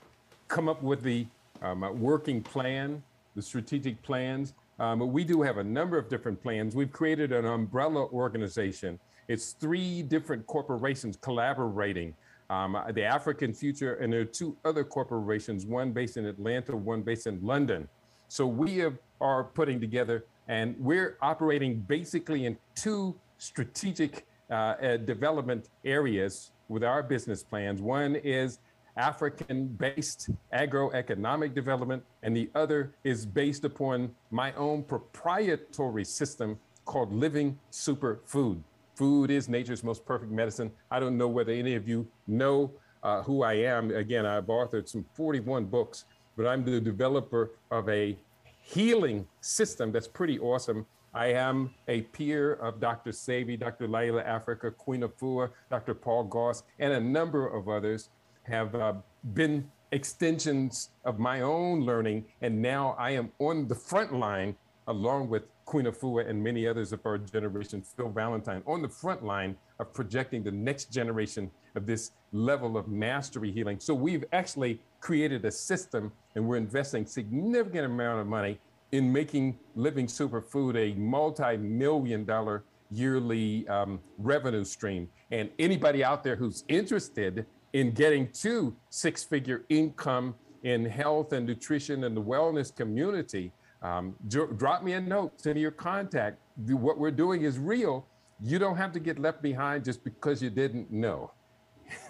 come 0.47 0.69
up 0.69 0.81
with 0.81 1.01
the 1.01 1.27
um, 1.61 1.81
working 1.99 2.41
plan, 2.41 3.03
the 3.35 3.41
strategic 3.41 4.01
plans. 4.03 4.53
Um, 4.79 5.11
we 5.11 5.23
do 5.23 5.41
have 5.41 5.57
a 5.57 5.63
number 5.63 5.97
of 5.97 6.09
different 6.09 6.41
plans. 6.41 6.75
We've 6.75 6.91
created 6.91 7.31
an 7.31 7.45
umbrella 7.45 8.05
organization. 8.07 8.99
It's 9.27 9.53
three 9.53 10.01
different 10.01 10.45
corporations 10.47 11.17
collaborating. 11.17 12.13
Um, 12.49 12.77
the 12.93 13.03
African 13.03 13.53
Future, 13.53 13.95
and 13.95 14.13
there 14.13 14.21
are 14.21 14.25
two 14.25 14.55
other 14.65 14.83
corporations, 14.83 15.65
one 15.65 15.91
based 15.91 16.17
in 16.17 16.25
Atlanta, 16.25 16.77
one 16.77 17.01
based 17.01 17.25
in 17.25 17.39
London. 17.41 17.87
So 18.27 18.45
we 18.45 18.77
have, 18.77 18.97
are 19.19 19.45
putting 19.45 19.79
together, 19.79 20.25
and 20.47 20.75
we're 20.77 21.17
operating 21.21 21.79
basically 21.79 22.45
in 22.45 22.57
two 22.75 23.15
strategic 23.39 24.27
uh, 24.51 24.53
uh, 24.53 24.97
development 24.97 25.69
areas 25.83 26.51
with 26.67 26.83
our 26.83 27.01
business 27.01 27.43
plans. 27.43 27.81
One 27.81 28.15
is 28.15 28.59
African 28.95 29.67
based 29.67 30.29
agroeconomic 30.53 31.55
development, 31.55 32.03
and 32.21 32.35
the 32.35 32.49
other 32.53 32.93
is 33.03 33.25
based 33.25 33.65
upon 33.65 34.13
my 34.29 34.53
own 34.53 34.83
proprietary 34.83 36.05
system 36.05 36.59
called 36.85 37.11
Living 37.11 37.57
Superfood. 37.71 38.61
Food 38.95 39.29
is 39.29 39.49
nature's 39.49 39.83
most 39.83 40.05
perfect 40.05 40.31
medicine. 40.31 40.71
I 40.89 40.99
don't 40.99 41.17
know 41.17 41.27
whether 41.27 41.51
any 41.51 41.75
of 41.75 41.87
you 41.87 42.07
know 42.27 42.71
uh, 43.03 43.21
who 43.23 43.43
I 43.43 43.53
am. 43.53 43.91
Again, 43.91 44.25
I've 44.25 44.45
authored 44.45 44.87
some 44.87 45.05
41 45.13 45.65
books, 45.65 46.05
but 46.37 46.47
I'm 46.47 46.63
the 46.63 46.79
developer 46.79 47.51
of 47.71 47.87
a 47.89 48.17
healing 48.61 49.27
system 49.41 49.91
that's 49.91 50.07
pretty 50.07 50.39
awesome. 50.39 50.85
I 51.13 51.27
am 51.27 51.73
a 51.87 52.01
peer 52.01 52.53
of 52.53 52.79
Dr. 52.79 53.11
Sebi, 53.11 53.59
Dr. 53.59 53.87
Llaila 53.87 54.25
Afrika, 54.27 54.75
Queen 54.75 55.03
of 55.03 55.15
Afua, 55.17 55.49
Dr. 55.69 55.93
Paul 55.93 56.25
Goss, 56.25 56.63
and 56.79 56.91
a 56.91 56.99
number 56.99 57.47
of 57.47 57.69
others 57.69 58.09
have 58.43 58.75
uh, 58.75 58.93
been 59.33 59.69
extensions 59.91 60.89
of 61.05 61.19
my 61.19 61.41
own 61.41 61.85
learning. 61.85 62.25
And 62.41 62.61
now 62.61 62.95
I 62.97 63.11
am 63.11 63.31
on 63.39 63.67
the 63.67 63.75
front 63.75 64.13
line 64.13 64.55
along 64.87 65.29
with 65.29 65.43
Queen 65.65 65.85
Afua 65.85 66.29
and 66.29 66.43
many 66.43 66.67
others 66.67 66.93
of 66.93 67.05
our 67.05 67.17
generation, 67.17 67.81
Phil 67.81 68.09
Valentine, 68.09 68.61
on 68.67 68.81
the 68.81 68.89
front 68.89 69.23
line 69.23 69.55
of 69.79 69.93
projecting 69.93 70.43
the 70.43 70.51
next 70.51 70.91
generation 70.91 71.49
of 71.75 71.85
this 71.85 72.11
level 72.31 72.77
of 72.77 72.87
mastery 72.87 73.51
healing. 73.51 73.79
So 73.79 73.93
we've 73.93 74.23
actually 74.31 74.79
created 74.99 75.43
a 75.45 75.51
system 75.51 76.11
and 76.35 76.47
we're 76.47 76.57
investing 76.57 77.05
significant 77.05 77.85
amount 77.85 78.21
of 78.21 78.27
money 78.27 78.59
in 78.91 79.11
making 79.11 79.57
living 79.75 80.07
superfood 80.07 80.75
a 80.75 80.97
multi-million 80.97 82.25
dollar 82.25 82.63
yearly 82.91 83.67
um, 83.67 83.99
revenue 84.17 84.63
stream. 84.63 85.09
And 85.31 85.49
anybody 85.59 86.03
out 86.03 86.23
there 86.23 86.35
who's 86.35 86.63
interested 86.67 87.45
in 87.73 87.91
getting 87.91 88.31
to 88.31 88.75
six 88.89 89.23
figure 89.23 89.63
income 89.69 90.35
in 90.63 90.85
health 90.85 91.33
and 91.33 91.45
nutrition 91.45 92.03
and 92.05 92.15
the 92.15 92.21
wellness 92.21 92.73
community, 92.73 93.51
um, 93.85 94.15
drop 94.27 94.83
me 94.83 94.93
a 94.93 95.01
note, 95.01 95.39
send 95.39 95.55
me 95.55 95.61
your 95.61 95.71
contact. 95.71 96.39
What 96.67 96.97
we're 96.97 97.11
doing 97.11 97.43
is 97.43 97.59
real. 97.59 98.07
You 98.41 98.57
don't 98.57 98.77
have 98.77 98.91
to 98.93 98.99
get 98.99 99.19
left 99.19 99.41
behind 99.41 99.85
just 99.85 100.03
because 100.03 100.41
you 100.41 100.49
didn't 100.49 100.91
know. 100.91 101.31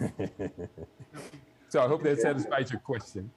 so 1.68 1.82
I 1.82 1.86
hope 1.86 2.02
that 2.02 2.18
satisfies 2.18 2.70
your 2.70 2.80
question. 2.80 3.30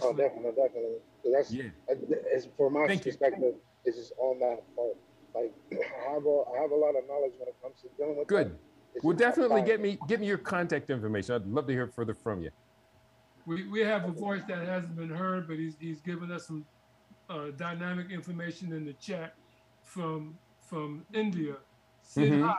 Oh, 0.00 0.12
definitely, 0.12 0.50
definitely. 0.50 0.98
So 1.22 1.32
that's 1.32 1.52
yeah. 1.52 1.64
It's 1.88 2.48
for 2.56 2.70
my 2.70 2.86
Thank 2.86 3.02
perspective. 3.02 3.42
You. 3.42 3.60
It's 3.84 3.98
just 3.98 4.12
on 4.18 4.38
that 4.40 4.62
part. 4.74 4.96
Like 5.34 5.52
I 5.72 6.12
have 6.12 6.24
a 6.24 6.42
I 6.56 6.62
have 6.62 6.70
a 6.70 6.76
lot 6.76 6.96
of 6.96 7.06
knowledge 7.06 7.34
when 7.38 7.48
it 7.48 7.56
comes 7.62 7.82
to 7.82 7.88
dealing 7.98 8.16
with. 8.16 8.26
Good. 8.26 8.56
Well, 9.02 9.14
definitely 9.14 9.62
get 9.62 9.80
me 9.80 9.98
get 10.08 10.20
me 10.20 10.26
your 10.26 10.38
contact 10.38 10.88
information. 10.88 11.34
I'd 11.34 11.46
love 11.46 11.66
to 11.66 11.72
hear 11.74 11.86
further 11.86 12.14
from 12.14 12.42
you. 12.42 12.50
We 13.44 13.68
we 13.68 13.80
have 13.80 14.04
a 14.04 14.12
voice 14.12 14.42
that 14.48 14.66
hasn't 14.66 14.96
been 14.96 15.10
heard, 15.10 15.46
but 15.46 15.58
he's 15.58 15.76
he's 15.78 16.00
given 16.00 16.32
us 16.32 16.46
some 16.46 16.64
uh, 17.28 17.50
dynamic 17.56 18.10
information 18.10 18.72
in 18.72 18.84
the 18.84 18.92
chat 18.94 19.34
from 19.84 20.36
from 20.60 21.04
India. 21.12 21.54
Sid 22.02 22.32
mm-hmm. 22.32 22.42
Hines, 22.42 22.56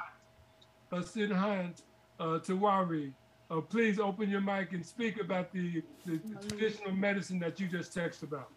uh, 0.91 0.97
Siddhant, 0.97 1.81
uh, 2.19 2.39
Tiwari, 2.39 3.13
uh, 3.50 3.62
please 3.62 4.00
open 4.00 4.29
your 4.29 4.41
mic 4.41 4.74
and 4.74 4.86
speak 4.86 5.21
about 5.21 5.51
the, 5.51 5.81
the, 6.05 6.19
the 6.25 6.47
traditional 6.47 6.91
medicine 6.91 7.39
that 7.39 7.59
you 7.59 7.67
just 7.67 7.95
texted 7.95 8.24
about. 8.24 8.51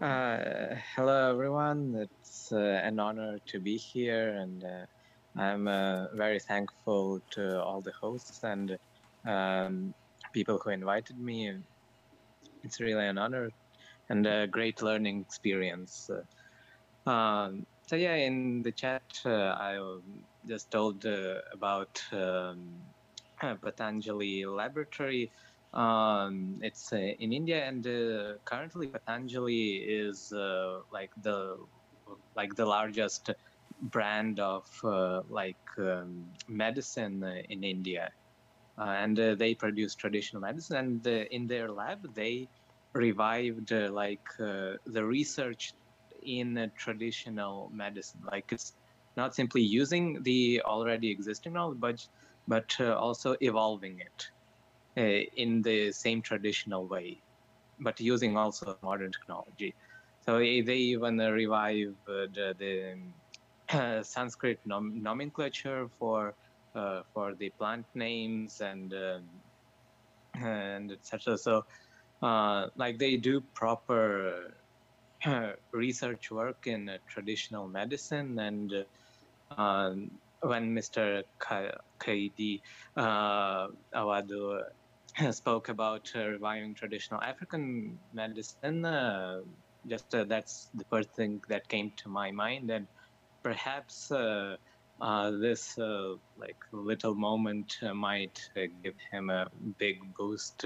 Uh, 0.00 0.74
hello, 0.94 1.30
everyone. 1.30 1.94
It's 1.94 2.52
uh, 2.52 2.80
an 2.82 2.98
honor 2.98 3.38
to 3.46 3.60
be 3.60 3.76
here, 3.76 4.30
and 4.36 4.64
uh, 4.64 5.40
I'm 5.40 5.68
uh, 5.68 6.06
very 6.14 6.38
thankful 6.38 7.20
to 7.32 7.62
all 7.62 7.82
the 7.82 7.92
hosts 7.92 8.44
and 8.44 8.78
um, 9.26 9.92
people 10.32 10.58
who 10.58 10.70
invited 10.70 11.18
me. 11.18 11.52
It's 12.64 12.80
really 12.80 13.06
an 13.06 13.18
honor 13.18 13.50
and 14.08 14.26
a 14.26 14.46
great 14.46 14.82
learning 14.82 15.20
experience. 15.20 16.10
Um, 17.06 17.66
so 17.86 17.96
yeah, 17.96 18.14
in 18.16 18.62
the 18.62 18.72
chat, 18.72 19.02
uh, 19.24 19.54
I 19.58 19.78
just 20.46 20.70
told 20.70 21.04
uh, 21.06 21.40
about 21.52 22.02
um, 22.12 22.80
Patanjali 23.38 24.44
Laboratory. 24.44 25.30
Um, 25.72 26.58
it's 26.62 26.92
uh, 26.92 26.96
in 26.96 27.32
India, 27.32 27.64
and 27.64 27.86
uh, 27.86 28.34
currently 28.44 28.88
Patanjali 28.88 29.76
is 29.76 30.32
uh, 30.32 30.80
like 30.92 31.10
the 31.22 31.56
like 32.34 32.54
the 32.56 32.66
largest 32.66 33.30
brand 33.80 34.40
of 34.40 34.64
uh, 34.84 35.22
like 35.28 35.56
um, 35.78 36.32
medicine 36.48 37.22
in 37.48 37.62
India, 37.62 38.10
and 38.78 39.16
they 39.16 39.54
produce 39.54 39.94
traditional 39.94 40.42
medicine. 40.42 40.76
And 40.76 41.06
in 41.06 41.46
their 41.46 41.70
lab, 41.70 42.14
they 42.14 42.48
revived 42.96 43.70
like 43.72 44.26
the 44.38 45.04
research 45.04 45.74
in 46.22 46.70
traditional 46.76 47.70
medicine. 47.72 48.20
Like 48.30 48.52
it's 48.52 48.72
not 49.16 49.34
simply 49.34 49.62
using 49.62 50.22
the 50.22 50.62
already 50.64 51.10
existing 51.10 51.54
knowledge, 51.54 51.80
but 51.80 52.06
but 52.48 52.74
uh, 52.80 52.94
also 52.96 53.36
evolving 53.40 54.00
it 54.00 54.30
uh, 54.98 55.24
in 55.36 55.62
the 55.62 55.92
same 55.92 56.22
traditional 56.22 56.86
way, 56.86 57.22
but 57.80 58.00
using 58.00 58.36
also 58.36 58.76
modern 58.82 59.12
technology. 59.12 59.74
So 60.24 60.38
they 60.38 60.76
even 60.94 61.18
revived 61.18 61.96
uh, 62.08 62.26
the 62.32 62.96
uh, 63.72 64.02
Sanskrit 64.02 64.60
nom- 64.66 65.02
nomenclature 65.02 65.88
for 65.98 66.34
uh, 66.74 67.02
for 67.14 67.34
the 67.34 67.50
plant 67.58 67.86
names 67.94 68.60
and 68.60 68.92
um, 68.94 69.28
and 70.34 70.92
etc. 70.92 71.38
So 71.38 71.62
uh, 72.22 72.66
like 72.76 72.98
they 72.98 73.16
do 73.16 73.40
proper 73.54 74.54
research 75.72 76.30
work 76.30 76.66
in 76.66 76.90
traditional 77.08 77.68
medicine 77.68 78.38
and 78.38 78.72
um, 79.56 80.10
when 80.40 80.74
Mr. 80.74 81.22
Kaidi 81.98 82.60
uh, 82.96 83.68
Awadu 83.94 84.62
spoke 85.32 85.68
about 85.68 86.10
uh, 86.14 86.26
reviving 86.26 86.74
traditional 86.74 87.20
African 87.22 87.98
medicine, 88.12 88.84
uh, 88.84 89.40
just 89.86 90.14
uh, 90.14 90.24
that's 90.24 90.68
the 90.74 90.84
first 90.90 91.10
thing 91.14 91.40
that 91.48 91.68
came 91.68 91.92
to 91.96 92.08
my 92.08 92.30
mind, 92.30 92.70
and 92.70 92.86
perhaps 93.42 94.10
uh, 94.10 94.56
uh, 95.00 95.30
this 95.30 95.78
like 95.78 96.56
little 96.72 97.14
moment 97.14 97.76
might 97.94 98.38
give 98.82 98.94
him 99.10 99.30
a 99.30 99.46
big 99.78 99.96
boost 100.16 100.64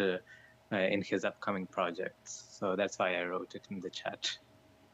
Uh, 0.72 0.76
in 0.76 1.02
his 1.02 1.24
upcoming 1.24 1.66
projects. 1.66 2.44
So 2.52 2.76
that's 2.76 2.96
why 2.96 3.16
I 3.16 3.24
wrote 3.24 3.56
it 3.56 3.66
in 3.72 3.80
the 3.80 3.90
chat. 3.90 4.30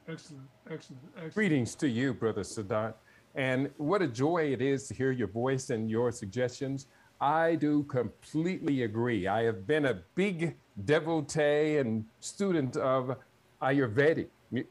Excellent, 0.08 0.48
excellent, 0.70 1.02
excellent. 1.16 1.34
Greetings 1.34 1.74
to 1.74 1.86
you, 1.86 2.14
Brother 2.14 2.40
Sadat. 2.40 2.94
And 3.34 3.68
what 3.76 4.00
a 4.00 4.06
joy 4.06 4.54
it 4.54 4.62
is 4.62 4.88
to 4.88 4.94
hear 4.94 5.12
your 5.12 5.28
voice 5.28 5.68
and 5.68 5.90
your 5.90 6.12
suggestions. 6.12 6.86
I 7.20 7.56
do 7.56 7.82
completely 7.82 8.84
agree. 8.84 9.26
I 9.26 9.42
have 9.42 9.66
been 9.66 9.84
a 9.84 10.00
big 10.14 10.56
devotee 10.86 11.76
and 11.76 12.06
student 12.20 12.78
of 12.78 13.14
Ayurvedic 13.60 14.28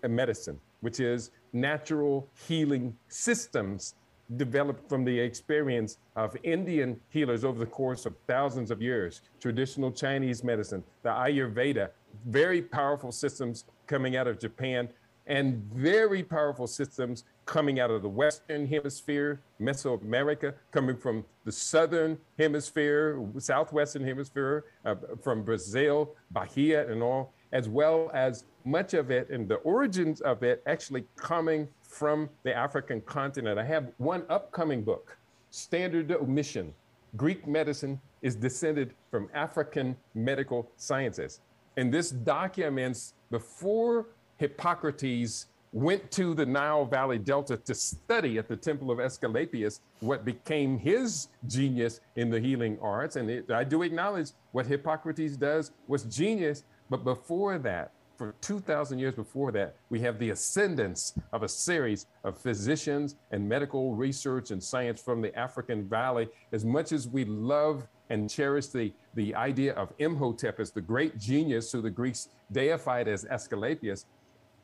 medicine, 0.09 0.59
which 0.81 0.99
is 0.99 1.29
natural 1.53 2.27
healing 2.47 2.97
systems 3.09 3.93
developed 4.37 4.89
from 4.89 5.03
the 5.03 5.17
experience 5.17 5.97
of 6.15 6.35
Indian 6.43 6.99
healers 7.09 7.43
over 7.43 7.59
the 7.59 7.65
course 7.65 8.05
of 8.05 8.15
thousands 8.27 8.71
of 8.71 8.81
years. 8.81 9.21
Traditional 9.39 9.91
Chinese 9.91 10.43
medicine, 10.43 10.83
the 11.03 11.09
Ayurveda, 11.09 11.89
very 12.27 12.61
powerful 12.61 13.11
systems 13.11 13.65
coming 13.87 14.15
out 14.15 14.27
of 14.27 14.39
Japan, 14.39 14.89
and 15.27 15.63
very 15.73 16.21
powerful 16.23 16.67
systems 16.67 17.23
coming 17.45 17.79
out 17.79 17.89
of 17.89 18.01
the 18.01 18.09
Western 18.09 18.67
Hemisphere, 18.67 19.41
Mesoamerica, 19.59 20.53
coming 20.71 20.95
from 20.95 21.25
the 21.45 21.51
Southern 21.51 22.17
Hemisphere, 22.37 23.19
Southwestern 23.37 24.03
Hemisphere, 24.03 24.65
uh, 24.85 24.95
from 25.21 25.43
Brazil, 25.43 26.13
Bahia, 26.31 26.89
and 26.91 27.01
all, 27.01 27.33
as 27.51 27.67
well 27.67 28.11
as 28.13 28.45
much 28.65 28.93
of 28.93 29.11
it 29.11 29.29
and 29.29 29.47
the 29.47 29.55
origins 29.55 30.21
of 30.21 30.43
it 30.43 30.63
actually 30.65 31.05
coming 31.15 31.67
from 31.81 32.29
the 32.43 32.53
African 32.53 33.01
continent. 33.01 33.59
I 33.59 33.65
have 33.65 33.91
one 33.97 34.23
upcoming 34.29 34.83
book, 34.83 35.17
Standard 35.51 36.11
Omission 36.11 36.73
Greek 37.15 37.47
Medicine 37.47 37.99
is 38.21 38.35
Descended 38.35 38.93
from 39.09 39.29
African 39.33 39.95
Medical 40.13 40.69
Sciences. 40.77 41.39
And 41.77 41.93
this 41.93 42.09
documents 42.09 43.13
before 43.31 44.07
Hippocrates 44.37 45.47
went 45.71 46.09
to 46.11 46.33
the 46.33 46.45
Nile 46.45 46.85
Valley 46.85 47.17
Delta 47.17 47.57
to 47.57 47.75
study 47.75 48.37
at 48.37 48.47
the 48.47 48.55
Temple 48.55 48.91
of 48.91 48.99
Asclepius 48.99 49.81
what 49.99 50.23
became 50.23 50.77
his 50.77 51.27
genius 51.47 51.99
in 52.15 52.29
the 52.29 52.39
healing 52.39 52.77
arts. 52.81 53.17
And 53.17 53.29
it, 53.29 53.51
I 53.51 53.63
do 53.63 53.81
acknowledge 53.83 54.31
what 54.51 54.65
Hippocrates 54.65 55.35
does 55.35 55.71
was 55.87 56.03
genius. 56.03 56.63
But 56.89 57.03
before 57.03 57.57
that, 57.59 57.91
for 58.17 58.35
2,000 58.41 58.99
years 58.99 59.15
before 59.15 59.51
that, 59.51 59.75
we 59.89 59.99
have 60.01 60.19
the 60.19 60.29
ascendance 60.29 61.13
of 61.33 61.43
a 61.43 61.47
series 61.47 62.07
of 62.23 62.37
physicians 62.37 63.15
and 63.31 63.47
medical 63.47 63.95
research 63.95 64.51
and 64.51 64.63
science 64.63 65.01
from 65.01 65.21
the 65.21 65.37
African 65.37 65.87
Valley. 65.87 66.27
As 66.51 66.63
much 66.65 66.91
as 66.91 67.07
we 67.07 67.25
love 67.25 67.87
and 68.09 68.29
cherish 68.29 68.67
the, 68.67 68.93
the 69.15 69.33
idea 69.35 69.73
of 69.73 69.93
Imhotep 69.99 70.59
as 70.59 70.71
the 70.71 70.81
great 70.81 71.17
genius 71.17 71.71
who 71.71 71.81
the 71.81 71.89
Greeks 71.89 72.29
deified 72.51 73.07
as 73.07 73.25
Asclepius, 73.25 74.05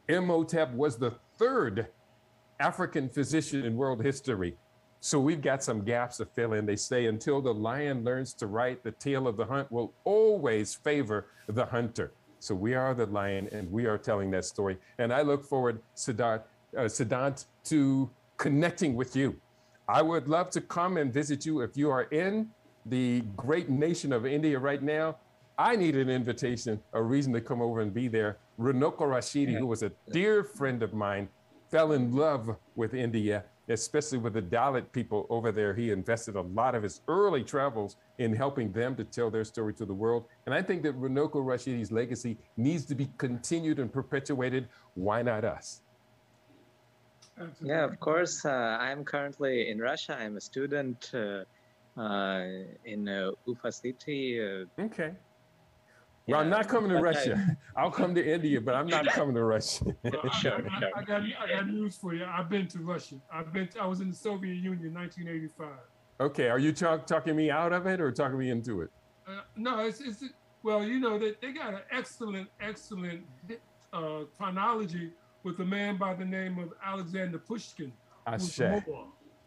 Imhotep 0.08 0.74
was 0.74 0.98
the 0.98 1.15
third 1.38 1.88
African 2.60 3.10
physician 3.10 3.65
in 3.65 3.75
world 3.75 4.03
history. 4.03 4.55
So 5.03 5.20
we've 5.20 5.41
got 5.41 5.63
some 5.63 5.84
gaps 5.84 6.17
to 6.17 6.25
fill 6.25 6.53
in. 6.53 6.67
They 6.67 6.75
say 6.75 7.08
until 7.08 7.41
the 7.41 7.53
lion 7.53 8.03
learns 8.03 8.36
to 8.36 8.46
write, 8.46 8.84
the 8.84 8.91
tale 8.91 9.27
of 9.27 9.36
the 9.36 9.46
hunt 9.46 9.72
will 9.72 9.93
always 10.03 10.75
favor 10.75 11.25
the 11.48 11.65
hunter. 11.65 12.13
So 12.42 12.56
we 12.56 12.74
are 12.74 12.96
the 12.96 13.06
lion 13.06 13.50
and 13.52 13.72
we 13.72 13.86
are 13.86 14.00
telling 14.00 14.32
that 14.32 14.46
story. 14.46 14.78
And 14.98 15.14
I 15.14 15.22
look 15.22 15.44
forward, 15.44 15.80
Sadat, 15.96 16.42
uh, 16.76 16.82
Siddhant, 16.82 17.46
to 17.66 18.10
connecting 18.38 18.96
with 18.96 19.16
you. 19.16 19.40
I 19.88 20.02
would 20.02 20.28
love 20.28 20.50
to 20.52 20.62
come 20.62 20.98
and 20.98 21.14
visit 21.14 21.46
you 21.46 21.62
if 21.62 21.78
you 21.78 21.92
are 21.92 22.04
in 22.04 22.50
the 22.88 23.22
great 23.38 23.70
nation 23.70 24.12
of 24.12 24.26
India 24.26 24.58
right 24.58 24.82
now. 24.82 25.18
I 25.56 25.76
need 25.76 25.96
an 25.96 26.10
invitation, 26.10 26.82
a 26.94 27.04
reason 27.04 27.32
to 27.34 27.42
come 27.42 27.62
over 27.62 27.82
and 27.82 27.94
be 27.94 28.08
there. 28.08 28.38
Runoko 28.60 29.02
Rashidi, 29.02 29.56
who 29.56 29.68
was 29.68 29.84
a 29.84 29.92
dear 30.12 30.44
friend 30.44 30.82
of 30.82 30.94
mine, 30.96 31.30
fell 31.70 31.92
in 31.92 32.16
love 32.16 32.56
with 32.76 32.96
India, 32.96 33.44
especially 33.70 34.18
with 34.18 34.34
the 34.34 34.41
Dalit 34.41 34.91
people 34.91 35.27
over 35.30 35.51
there. 35.51 35.74
He 35.74 35.91
invested 35.91 36.36
a 36.36 36.41
lot 36.41 36.75
of 36.75 36.84
his 36.84 37.01
early 37.08 37.44
travels 37.44 37.98
in 38.18 38.36
helping 38.36 38.72
them 38.72 38.96
to 38.96 39.03
tell 39.03 39.30
their 39.30 39.44
story 39.44 39.74
to 39.75 39.86
the 39.86 39.94
world. 39.94 40.25
And 40.46 40.53
I 40.53 40.62
think 40.62 40.84
that 40.84 41.00
Runoko 41.00 41.36
Rashidi's 41.36 41.91
legacy 41.91 42.38
needs 42.58 42.86
to 42.86 42.96
be 42.96 43.10
continued 43.18 43.80
and 43.80 43.91
perpetuated. 43.91 44.68
Why 44.96 45.22
not 45.22 45.44
us? 45.44 45.82
Yeah, 47.62 47.86
of 47.86 48.00
course. 48.00 48.46
Uh, 48.46 48.50
I'm 48.50 49.03
currently 49.03 49.70
in 49.70 49.80
Russia. 49.80 50.18
I'm 50.20 50.38
a 50.38 50.41
student. 50.41 51.10
Uh, 51.13 51.44
uh, 51.98 52.44
in 52.86 53.08
uh, 53.08 53.32
Ufa 53.46 53.72
City. 53.72 54.39
Uh, 54.39 54.84
okay. 54.84 55.12
Well, 56.28 56.40
I'm 56.40 56.50
not 56.50 56.68
coming 56.68 56.90
to 56.92 57.01
Russia. 57.01 57.58
I, 57.75 57.84
will 57.84 57.92
come 58.01 58.13
to 58.16 58.25
India, 58.25 58.62
but 58.62 58.75
I'm 58.75 58.88
not 58.88 59.08
coming 59.08 59.36
to 59.36 59.44
Russia. 59.44 59.86
sure, 60.06 60.30
I, 60.30 60.40
sure. 60.40 60.92
I, 60.96 61.04
got, 61.04 61.22
I 61.24 61.48
got 61.48 61.68
news 61.68 61.98
for 61.98 62.13
you. 62.13 62.25
I've 62.25 62.50
been 62.50 62.68
to 62.68 62.80
Russia. 62.80 63.16
I've 63.34 63.51
been. 63.51 63.68
To, 63.70 63.82
I 63.82 63.86
was 63.86 64.01
in 64.01 64.10
the 64.10 64.16
Soviet 64.16 64.54
Union 64.56 64.86
in 64.86 64.94
1985. 64.94 65.68
Okay, 66.20 66.50
are 66.50 66.60
you 66.60 66.72
talk, 66.72 67.08
talking 67.08 67.36
me 67.36 67.50
out 67.50 67.74
of 67.74 67.88
it 67.88 68.00
or 68.00 68.12
talking 68.12 68.38
me 68.38 68.51
into 68.51 68.82
it? 68.82 68.92
Uh, 69.28 69.42
no, 69.56 69.80
it's, 69.80 70.00
it's 70.01 70.24
well, 70.63 70.84
you 70.84 71.00
know, 71.00 71.18
they, 71.18 71.34
they 71.42 71.51
got 71.51 71.74
an 71.74 71.80
excellent, 71.92 72.48
excellent 72.60 73.24
uh, 73.92 74.20
chronology 74.38 75.12
with 75.44 75.60
a 75.60 75.66
man 75.66 75.98
by 75.98 76.13
the 76.13 76.25
name 76.25 76.60
of 76.60 76.74
Alexander 76.86 77.40
Pushkin. 77.40 77.92
Ashe. 78.28 78.62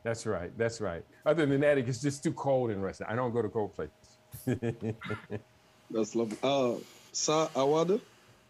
That's 0.02 0.26
right. 0.26 0.56
That's 0.58 0.80
right. 0.80 1.04
Other 1.24 1.46
than 1.46 1.60
that, 1.60 1.78
it's 1.78 2.02
just 2.02 2.22
too 2.22 2.32
cold 2.32 2.70
in 2.70 2.80
Russia. 2.80 3.06
I 3.08 3.14
don't 3.14 3.32
go 3.32 3.40
to 3.40 3.48
cold 3.48 3.74
places. 3.74 4.18
That's 5.94 6.16
lovely. 6.16 6.36
Uh, 6.42 6.74
sir 7.12 7.48
Awadu? 7.54 8.00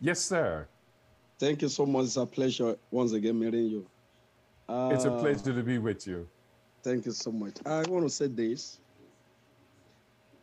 Yes, 0.00 0.20
sir. 0.20 0.66
Thank 1.38 1.60
you 1.60 1.68
so 1.68 1.84
much. 1.84 2.06
It's 2.06 2.16
a 2.16 2.24
pleasure 2.24 2.76
once 2.90 3.12
again 3.12 3.38
meeting 3.38 3.66
you. 3.66 3.86
Uh, 4.66 4.88
it's 4.94 5.04
a 5.04 5.12
uh, 5.12 5.20
pleasure 5.20 5.52
to 5.52 5.62
be 5.62 5.76
with 5.76 6.06
you. 6.06 6.26
Thank 6.82 7.04
you 7.04 7.12
so 7.12 7.30
much. 7.30 7.52
I 7.66 7.82
want 7.82 8.06
to 8.06 8.08
say 8.08 8.28
this. 8.28 8.78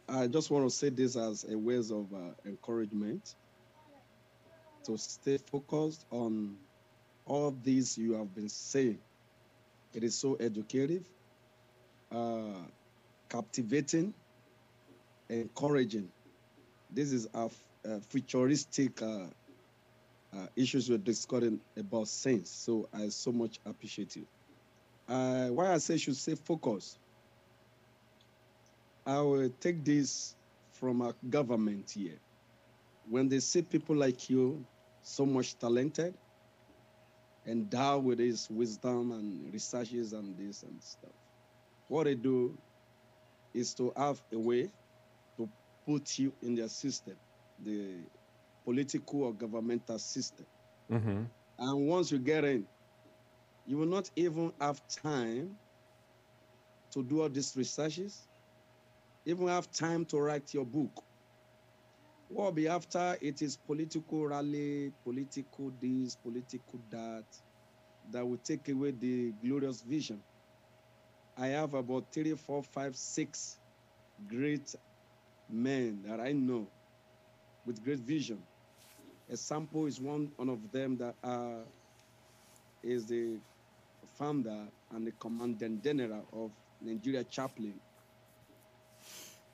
I 0.08 0.28
just 0.28 0.52
want 0.52 0.70
to 0.70 0.70
say 0.70 0.90
this 0.90 1.16
as 1.16 1.44
a 1.52 1.58
ways 1.58 1.90
of 1.90 2.06
uh, 2.14 2.36
encouragement 2.46 3.34
to 4.84 4.96
stay 4.96 5.40
focused 5.40 6.06
on 6.12 6.56
all 7.26 7.58
these 7.64 7.98
you 7.98 8.14
have 8.14 8.36
been 8.36 8.50
saying. 8.50 9.00
It 9.96 10.04
is 10.04 10.14
so 10.14 10.36
educative, 10.36 11.10
uh, 12.12 12.62
captivating, 13.28 14.14
encouraging. 15.30 16.08
This 16.92 17.14
is 17.14 17.28
a, 17.34 17.50
futuristic 18.10 19.02
uh, 19.02 19.26
uh, 20.34 20.48
issues 20.56 20.90
we're 20.90 20.98
discussing 20.98 21.60
about 21.78 22.08
sense. 22.08 22.50
So 22.50 22.90
I 22.94 23.10
so 23.10 23.32
much 23.32 23.60
appreciate 23.66 24.16
you. 24.16 24.26
Uh, 25.08 25.48
why 25.48 25.74
I 25.74 25.78
say 25.78 25.98
should 25.98 26.16
say 26.18 26.36
focus. 26.36 26.98
I 29.06 29.20
will 29.22 29.50
take 29.60 29.84
this 29.84 30.36
from 30.74 31.02
our 31.02 31.14
government 31.30 31.92
here. 31.92 32.20
When 33.10 33.30
they 33.30 33.40
see 33.40 33.62
people 33.62 33.96
like 33.96 34.30
you, 34.30 34.64
so 35.02 35.26
much 35.26 35.58
talented, 35.58 36.14
endowed 37.48 38.04
with 38.04 38.20
this 38.20 38.50
wisdom 38.50 39.12
and 39.12 39.52
researches 39.52 40.14
and 40.14 40.38
this 40.38 40.64
and 40.64 40.82
stuff, 40.84 41.12
what 41.88 42.04
they 42.04 42.16
do 42.16 42.56
is 43.54 43.74
to 43.76 43.92
have 43.98 44.22
a 44.32 44.38
way 44.38 44.72
put 45.86 46.20
you 46.20 46.34
in 46.42 46.56
their 46.56 46.68
system, 46.68 47.16
the 47.64 47.96
political 48.66 49.24
or 49.24 49.34
governmental 49.34 50.00
system. 50.00 50.46
Mm-hmm. 50.92 51.24
And 51.60 51.88
once 51.88 52.12
you 52.12 52.20
get 52.20 52.44
in, 52.44 52.66
you 53.66 53.78
will 53.78 53.88
not 53.88 54.10
even 54.16 54.52
have 54.60 54.82
time 54.88 55.56
to 56.92 57.04
do 57.04 57.22
all 57.22 57.30
these 57.30 57.56
researches, 57.56 58.28
even 59.26 59.48
have 59.48 59.72
time 59.72 60.06
to 60.06 60.20
write 60.20 60.54
your 60.54 60.66
book. 60.66 61.04
What 62.30 62.46
will 62.46 62.52
be 62.54 62.68
after 62.68 63.18
it 63.22 63.42
is 63.42 63.58
political 63.58 64.28
rally, 64.28 64.92
political 65.04 65.72
this, 65.82 66.16
political 66.16 66.80
that, 66.90 67.26
that 68.12 68.28
will 68.28 68.38
take 68.38 68.70
away 68.70 68.92
the 68.92 69.34
glorious 69.44 69.82
vision. 69.82 70.22
I 71.38 71.48
have 71.48 71.74
about 71.74 72.12
three, 72.14 72.36
four, 72.36 72.64
five, 72.64 72.96
six 72.96 73.58
great 74.28 74.76
men 75.52 76.04
that 76.08 76.20
I 76.20 76.32
know 76.32 76.68
with 77.66 77.84
great 77.84 78.00
vision. 78.00 78.40
A 79.30 79.38
sample 79.38 79.86
is 79.86 80.00
one, 80.00 80.32
one 80.36 80.50
of 80.50 80.72
them 80.72 80.98
that 80.98 81.16
uh, 81.24 81.64
is 82.84 83.06
the 83.06 83.38
founder 84.18 84.68
and 84.92 85.08
the 85.08 85.12
commandant 85.12 85.84
general 85.84 86.26
of 86.34 86.52
Nigeria 86.82 87.24
chaplain 87.24 87.80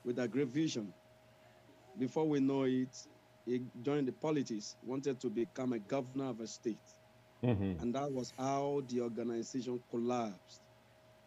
with 0.04 0.18
a 0.18 0.26
great 0.28 0.48
vision. 0.48 0.92
Before 1.98 2.26
we 2.28 2.40
know 2.40 2.62
it, 2.64 2.96
he 3.44 3.62
joined 3.82 4.08
the 4.08 4.12
politics, 4.12 4.76
wanted 4.84 5.20
to 5.20 5.28
become 5.30 5.72
a 5.72 5.78
governor 5.78 6.30
of 6.30 6.40
a 6.40 6.46
state. 6.46 6.76
Mm-hmm. 7.42 7.80
And 7.80 7.94
that 7.94 8.10
was 8.10 8.32
how 8.38 8.82
the 8.88 9.00
organization 9.00 9.80
collapsed. 9.90 10.60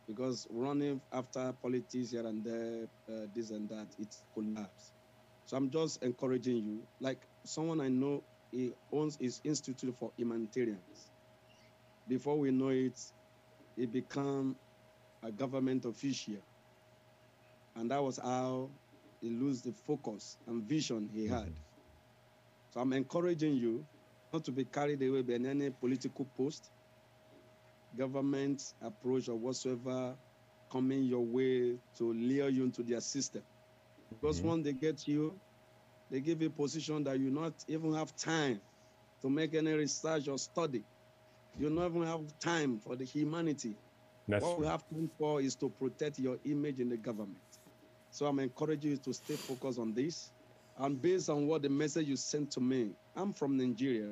Because 0.07 0.47
running 0.49 1.01
after 1.13 1.53
politics 1.61 2.11
here 2.11 2.25
and 2.27 2.43
there, 2.43 2.87
uh, 3.09 3.25
this 3.33 3.51
and 3.51 3.69
that, 3.69 3.87
it 3.99 4.15
collapsed. 4.33 4.93
So 5.45 5.57
I'm 5.57 5.69
just 5.69 6.03
encouraging 6.03 6.57
you. 6.57 6.81
Like 6.99 7.27
someone 7.45 7.81
I 7.81 7.87
know, 7.87 8.23
he 8.51 8.73
owns 8.91 9.17
his 9.19 9.41
Institute 9.43 9.95
for 9.97 10.11
Humanitarians. 10.17 11.11
Before 12.07 12.37
we 12.37 12.51
know 12.51 12.69
it, 12.69 12.99
he 13.77 13.85
became 13.85 14.55
a 15.23 15.31
government 15.31 15.85
official. 15.85 16.41
And 17.75 17.89
that 17.91 18.03
was 18.03 18.17
how 18.17 18.69
he 19.21 19.29
lose 19.29 19.61
the 19.61 19.71
focus 19.71 20.37
and 20.47 20.63
vision 20.63 21.09
he 21.13 21.27
had. 21.27 21.43
Mm-hmm. 21.43 22.71
So 22.71 22.79
I'm 22.79 22.93
encouraging 22.93 23.55
you 23.55 23.85
not 24.33 24.43
to 24.45 24.51
be 24.51 24.65
carried 24.65 25.01
away 25.03 25.21
by 25.21 25.33
any 25.33 25.69
political 25.69 26.25
post, 26.37 26.71
government 27.97 28.73
approach, 28.81 29.29
or 29.29 29.35
whatsoever 29.35 30.15
coming 30.71 31.03
your 31.03 31.25
way 31.25 31.75
to 31.97 32.13
lure 32.13 32.49
you 32.49 32.63
into 32.63 32.83
their 32.83 33.01
system. 33.01 33.41
Because 34.09 34.39
mm-hmm. 34.39 34.49
when 34.49 34.63
they 34.63 34.73
get 34.73 35.07
you, 35.07 35.39
they 36.09 36.19
give 36.19 36.41
you 36.41 36.47
a 36.47 36.51
position 36.51 37.03
that 37.05 37.19
you 37.19 37.29
not 37.29 37.53
even 37.67 37.93
have 37.93 38.15
time 38.15 38.59
to 39.21 39.29
make 39.29 39.53
any 39.53 39.71
research 39.71 40.27
or 40.27 40.37
study. 40.37 40.83
You 41.59 41.69
don't 41.69 41.85
even 41.85 42.07
have 42.07 42.21
time 42.39 42.79
for 42.79 42.95
the 42.95 43.05
humanity. 43.05 43.75
That's 44.27 44.43
what 44.43 44.59
we 44.59 44.67
have 44.67 44.83
time 44.89 45.09
for 45.17 45.41
is 45.41 45.55
to 45.55 45.69
protect 45.69 46.19
your 46.19 46.37
image 46.45 46.79
in 46.79 46.89
the 46.89 46.97
government. 46.97 47.37
So 48.11 48.25
I'm 48.25 48.39
encouraging 48.39 48.91
you 48.91 48.97
to 48.97 49.13
stay 49.13 49.35
focused 49.35 49.79
on 49.79 49.93
this. 49.93 50.31
And 50.77 51.01
based 51.01 51.29
on 51.29 51.47
what 51.47 51.61
the 51.61 51.69
message 51.69 52.07
you 52.07 52.15
sent 52.15 52.51
to 52.51 52.61
me, 52.61 52.91
I'm 53.15 53.33
from 53.33 53.57
Nigeria, 53.57 54.09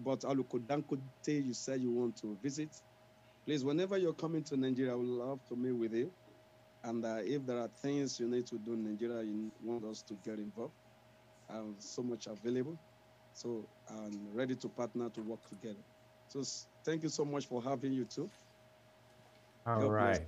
but 0.00 0.20
Aluko 0.20 0.58
Dankote, 0.66 1.44
you 1.44 1.54
said 1.54 1.80
you 1.80 1.90
want 1.90 2.16
to 2.18 2.36
visit. 2.42 2.70
Please, 3.46 3.64
whenever 3.64 3.96
you're 3.96 4.14
coming 4.14 4.42
to 4.44 4.56
Nigeria, 4.56 4.92
I 4.92 4.96
would 4.96 5.06
love 5.06 5.40
to 5.48 5.56
meet 5.56 5.72
with 5.72 5.94
you. 5.94 6.10
And 6.84 7.04
uh, 7.04 7.18
if 7.24 7.46
there 7.46 7.58
are 7.58 7.68
things 7.82 8.18
you 8.20 8.28
need 8.28 8.46
to 8.48 8.58
do 8.58 8.74
in 8.74 8.84
Nigeria, 8.84 9.22
you 9.22 9.50
want 9.62 9.84
us 9.84 10.02
to 10.02 10.14
get 10.24 10.38
involved, 10.38 10.74
I'm 11.48 11.76
so 11.78 12.02
much 12.02 12.26
available. 12.26 12.78
So 13.32 13.68
I'm 13.88 14.34
ready 14.34 14.56
to 14.56 14.68
partner 14.68 15.10
to 15.10 15.20
work 15.22 15.40
together. 15.48 15.82
So 16.28 16.42
thank 16.84 17.02
you 17.02 17.08
so 17.08 17.24
much 17.24 17.46
for 17.46 17.62
having 17.62 17.92
you 17.92 18.04
too. 18.04 18.30
All 19.66 19.80
God 19.82 19.90
right. 19.90 20.20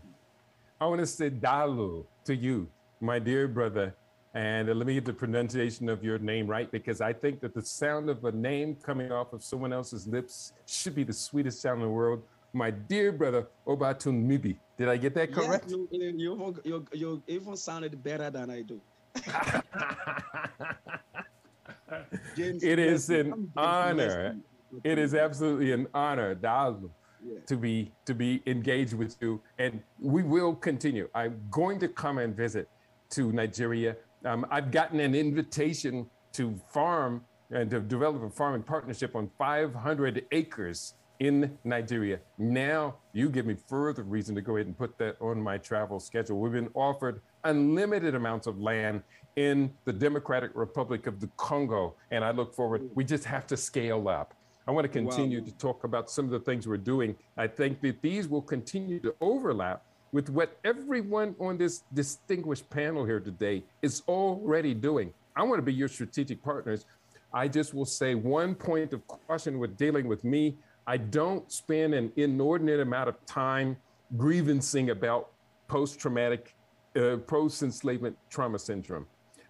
I 0.81 0.87
want 0.87 1.01
to 1.01 1.07
say 1.07 1.31
dalu 1.31 2.05
to 2.27 2.35
you, 2.37 2.71
my 3.01 3.19
dear 3.19 3.49
brother. 3.49 3.97
And 4.39 4.69
let 4.69 4.87
me 4.87 4.95
get 4.95 5.05
the 5.05 5.13
pronunciation 5.13 5.89
of 5.89 6.05
your 6.05 6.21
name 6.21 6.47
right 6.47 6.71
because 6.71 7.01
I 7.01 7.13
think 7.13 7.41
that 7.41 7.55
the 7.55 7.63
sound 7.63 8.09
of 8.09 8.25
a 8.25 8.31
name 8.31 8.77
coming 8.77 9.11
off 9.11 9.33
of 9.33 9.43
someone 9.43 9.73
else's 9.73 10.07
lips 10.07 10.53
should 10.65 10.95
be 10.95 11.03
the 11.03 11.13
sweetest 11.13 11.61
sound 11.61 11.83
in 11.83 11.89
the 11.89 11.93
world. 11.93 12.23
My 12.53 12.71
dear 12.71 13.11
brother, 13.11 13.49
Obatun 13.67 14.23
Mibi. 14.23 14.57
Did 14.77 14.91
I 14.91 14.97
get 14.97 15.13
that 15.17 15.33
correct? 15.33 15.65
Yes, 15.67 15.77
you, 15.91 15.99
you, 16.17 16.55
you, 16.63 16.87
you 16.93 17.21
even 17.27 17.57
sounded 17.57 18.01
better 18.01 18.31
than 18.31 18.49
I 18.49 18.63
do. 18.63 18.81
James, 22.37 22.63
it 22.63 22.79
is 22.79 23.11
an 23.11 23.51
honor. 23.57 24.37
It 24.85 25.01
is 25.01 25.17
absolutely 25.17 25.73
an 25.73 25.89
honor, 25.93 26.37
Dalu, 26.37 26.89
yeah. 27.27 27.41
to 27.45 27.57
be 27.57 27.91
to 28.05 28.15
be 28.15 28.41
engaged 28.47 28.95
with 28.95 29.17
you, 29.21 29.41
and 29.59 29.83
we 29.99 30.23
will 30.23 30.55
continue. 30.55 31.09
I'm 31.13 31.41
going 31.51 31.81
to 31.81 31.89
come 31.89 32.19
and 32.19 32.37
visit 32.37 32.69
to 33.11 33.33
Nigeria. 33.33 33.97
Um, 34.25 34.47
I've 34.51 34.71
gotten 34.71 35.01
an 35.01 35.15
invitation 35.15 36.09
to 36.33 36.59
farm 36.73 37.25
and 37.51 37.71
to 37.71 37.81
develop 37.81 38.23
a 38.23 38.31
farming 38.31 38.63
partnership 38.63 39.17
on 39.17 39.31
500 39.39 40.27
acres 40.33 40.95
in 41.21 41.59
Nigeria. 41.65 42.21
Now 42.37 42.97
you 43.13 43.29
give 43.29 43.47
me 43.47 43.57
further 43.69 44.03
reason 44.03 44.35
to 44.35 44.41
go 44.41 44.57
ahead 44.57 44.67
and 44.67 44.77
put 44.77 44.99
that 44.99 45.17
on 45.21 45.41
my 45.41 45.59
travel 45.59 45.99
schedule. 45.99 46.39
We've 46.39 46.53
been 46.53 46.71
offered 46.75 47.21
unlimited 47.45 48.15
amounts 48.15 48.47
of 48.47 48.61
land 48.61 49.03
in 49.37 49.73
the 49.85 49.93
Democratic 49.93 50.51
Republic 50.55 51.07
of 51.07 51.21
the 51.21 51.29
Congo, 51.37 51.95
and 52.11 52.25
I 52.25 52.31
look 52.33 52.55
forward. 52.55 52.89
We 52.95 53.05
just 53.05 53.25
have 53.25 53.47
to 53.49 53.57
scale 53.57 54.09
up. 54.09 54.35
I 54.67 54.71
want 54.71 54.85
to 54.85 54.89
continue 54.89 55.41
wow. 55.41 55.47
to 55.47 55.53
talk 55.53 55.85
about 55.85 56.11
some 56.11 56.27
of 56.27 56.31
the 56.31 56.41
things 56.41 56.69
we're 56.69 56.77
doing. 56.77 57.17
I 57.37 57.47
think 57.47 57.81
that 57.81 58.03
these 58.03 58.29
will 58.29 58.43
continue 58.43 59.01
to 59.01 59.15
overlap 59.21 59.83
with 60.13 60.31
what 60.31 60.59
everyone 60.65 61.35
on 61.39 61.59
this 61.59 61.85
distinguished 61.93 62.69
panel 62.71 63.05
here 63.05 63.21
today 63.21 63.65
is 63.83 64.03
already 64.09 64.75
doing. 64.75 65.13
I 65.37 65.43
want 65.43 65.59
to 65.59 65.63
be 65.63 65.75
your 65.75 65.89
strategic 65.89 66.43
partners. 66.43 66.87
I 67.33 67.49
just 67.49 67.75
will 67.75 67.85
say 67.85 68.15
one 68.15 68.55
point 68.55 68.93
of 68.93 69.07
caution 69.07 69.59
with 69.59 69.77
dealing 69.77 70.09
with 70.09 70.25
me. 70.25 70.57
I 70.87 70.97
don't 70.97 71.51
spend 71.53 71.95
an 71.95 72.11
inordinate 72.17 72.81
amount 72.81 73.11
of 73.11 73.25
time 73.27 73.77
grievancing 74.17 74.91
about 74.91 75.31
post 75.69 76.01
traumatic 76.01 76.55
uh, 76.97 77.19
post-enslavement 77.19 78.17
trauma 78.31 78.59
syndrome. 78.59 79.07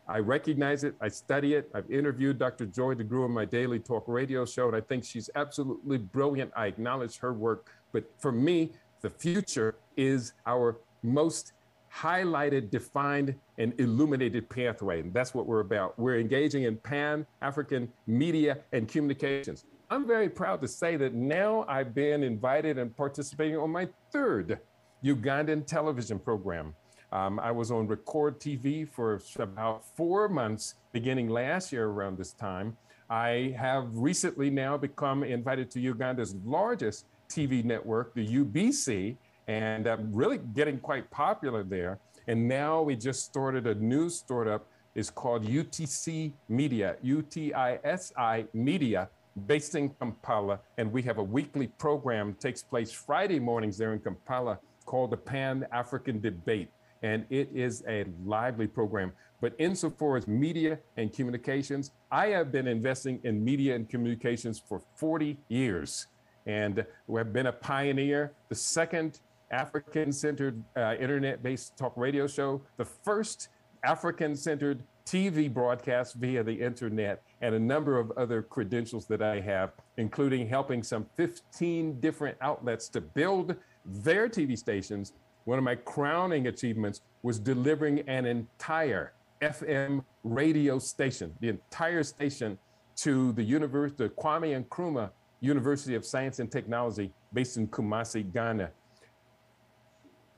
I 0.09 0.19
recognize 0.19 0.85
it. 0.85 0.95
I 1.01 1.09
study 1.09 1.55
it. 1.55 1.71
I've 1.75 1.91
interviewed 1.91 2.39
Dr. 2.39 2.67
Joy 2.67 2.95
DeGruy 2.95 3.27
on 3.27 3.31
my 3.31 3.45
daily 3.45 3.79
talk 3.79 4.05
radio 4.09 4.45
show, 4.47 4.67
and 4.67 4.75
I 4.75 4.81
think 4.81 5.05
she's 5.05 5.29
absolutely 5.35 5.99
brilliant. 5.99 6.51
I 6.57 6.67
acknowledge 6.67 7.19
her 7.19 7.35
work. 7.35 7.71
But 7.93 8.05
for 8.19 8.33
me, 8.33 8.73
the 9.03 9.11
future 9.11 9.77
is 9.99 10.33
our 10.47 10.79
most 11.03 11.53
highlighted, 11.95 12.71
defined, 12.71 13.35
and 13.59 13.79
illuminated 13.79 14.49
pathway. 14.49 15.01
And 15.01 15.13
that's 15.13 15.35
what 15.35 15.47
we're 15.47 15.61
about. 15.61 15.99
We're 15.99 16.19
engaging 16.19 16.63
in 16.65 16.77
Pan 16.77 17.27
African 17.43 17.93
media 18.07 18.59
and 18.73 18.89
communications. 18.89 19.65
I'm 19.91 20.07
very 20.07 20.29
proud 20.29 20.61
to 20.61 20.69
say 20.69 20.97
that 20.97 21.15
now 21.15 21.65
I've 21.69 21.95
been 21.95 22.23
invited 22.23 22.79
and 22.79 22.95
participating 22.97 23.57
on 23.57 23.71
my 23.71 23.89
third 24.13 24.61
Ugandan 25.05 25.67
television 25.67 26.19
program. 26.19 26.75
Um, 27.11 27.41
I 27.41 27.51
was 27.51 27.71
on 27.71 27.87
Record 27.87 28.39
TV 28.39 28.87
for 28.87 29.21
about 29.39 29.85
four 29.97 30.29
months 30.29 30.75
beginning 30.93 31.29
last 31.29 31.73
year 31.73 31.87
around 31.87 32.19
this 32.19 32.33
time. 32.33 32.77
I 33.09 33.55
have 33.59 33.89
recently 33.95 34.51
now 34.51 34.77
become 34.77 35.25
invited 35.25 35.71
to 35.71 35.81
Uganda's 35.81 36.35
largest 36.45 37.07
TV 37.31 37.65
network, 37.65 38.15
the 38.15 38.27
UBC, 38.27 39.17
and 39.49 39.87
I'm 39.87 40.13
really 40.13 40.39
getting 40.55 40.79
quite 40.79 41.11
popular 41.11 41.65
there. 41.65 41.99
And 42.29 42.47
now 42.47 42.83
we 42.83 42.95
just 42.95 43.25
started 43.25 43.67
a 43.67 43.75
new 43.75 44.11
startup. 44.11 44.67
It's 44.95 45.11
called 45.11 45.45
UTC 45.45 46.33
Media, 46.49 46.97
U-T-I-S-I 47.03 48.45
Media, 48.53 49.09
based 49.47 49.75
in 49.75 49.89
Kampala. 49.91 50.61
And 50.77 50.93
we 50.93 51.03
have 51.03 51.19
a 51.19 51.23
weekly 51.23 51.69
program 51.79 52.35
takes 52.35 52.63
place 52.63 52.93
Friday 52.93 53.39
mornings 53.39 53.79
there 53.79 53.95
in 53.95 54.01
Kampala 54.01 54.59
called 54.85 55.11
the 55.11 55.17
Pan 55.17 55.67
African 55.73 56.21
Debate 56.21 56.71
and 57.03 57.25
it 57.31 57.49
is 57.55 57.85
a 57.89 58.05
lively 58.25 58.67
program. 58.67 59.13
But 59.41 59.55
insofar 59.59 60.17
as 60.17 60.27
media 60.27 60.79
and 60.97 61.13
communications, 61.13 61.93
I 62.11 62.29
have 62.29 62.51
been 62.51 62.67
investing 62.67 63.21
in 63.23 63.45
media 63.45 63.77
and 63.77 63.89
communications 63.89 64.59
for 64.59 64.83
40 64.97 65.39
years. 65.49 66.09
And 66.47 66.85
we 67.07 67.21
have 67.21 67.33
been 67.33 67.47
a 67.47 67.53
pioneer, 67.53 68.33
the 68.49 68.55
second 68.55 69.21
African 69.51 70.13
centered 70.13 70.63
uh, 70.77 70.95
internet 71.01 71.43
based 71.43 71.77
talk 71.77 71.93
radio 71.97 72.27
show, 72.27 72.63
the 72.77 72.85
first 72.85 73.49
African 73.85 74.37
centered 74.37 74.83
TV 75.07 75.53
broadcast 75.53 76.17
via 76.17 76.43
the 76.43 76.53
internet, 76.53 77.23
and 77.41 77.55
a 77.55 77.59
number 77.59 77.99
of 77.99 78.11
other 78.19 78.43
credentials 78.43 79.07
that 79.07 79.23
I 79.23 79.41
have, 79.41 79.73
including 79.97 80.49
helping 80.49 80.83
some 80.83 81.07
15 81.17 82.01
different 82.01 82.37
outlets 82.41 82.89
to 82.91 83.01
build 83.01 83.57
their 83.85 84.29
TV 84.29 84.59
stations 84.59 85.15
one 85.49 85.57
of 85.57 85.65
my 85.65 85.77
crowning 85.77 86.49
achievements 86.49 87.01
was 87.23 87.39
delivering 87.39 88.01
an 88.01 88.27
entire 88.27 89.15
FM 89.41 90.05
radio 90.23 90.79
station, 90.79 91.35
the 91.41 91.49
entire 91.49 92.03
station 92.03 92.59
to 92.97 93.33
the 93.33 93.43
university, 93.43 94.05
the 94.05 94.11
Kwame 94.11 94.63
Nkrumah 94.63 95.09
University 95.41 95.95
of 95.95 96.05
Science 96.05 96.39
and 96.39 96.53
Technology 96.53 97.11
based 97.33 97.57
in 97.57 97.67
Kumasi, 97.69 98.31
Ghana. 98.31 98.71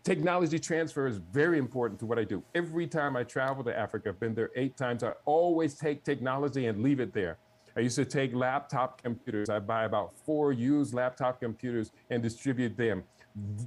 Technology 0.03 0.59
transfer 0.59 1.07
is 1.07 1.19
very 1.19 1.59
important 1.59 2.01
to 2.01 2.07
what 2.07 2.19
I 2.19 2.25
do. 2.25 2.43
Every 2.55 2.87
time 2.87 3.17
I 3.17 3.23
travel 3.23 3.63
to 3.65 3.79
Africa, 3.79 4.09
I've 4.09 4.21
been 4.21 4.35
there 4.35 4.51
eight 4.57 4.77
times, 4.77 5.05
I 5.05 5.13
always 5.27 5.75
take 5.75 6.05
technology 6.05 6.67
and 6.67 6.83
leave 6.83 7.01
it 7.01 7.13
there. 7.13 7.37
I 7.77 7.81
used 7.81 7.97
to 7.97 8.07
take 8.07 8.35
laptop 8.35 9.03
computers. 9.03 9.51
I 9.51 9.59
buy 9.59 9.85
about 9.85 10.13
four 10.25 10.53
used 10.53 10.95
laptop 10.95 11.39
computers 11.41 11.93
and 12.09 12.23
distribute 12.23 12.77
them 12.77 13.05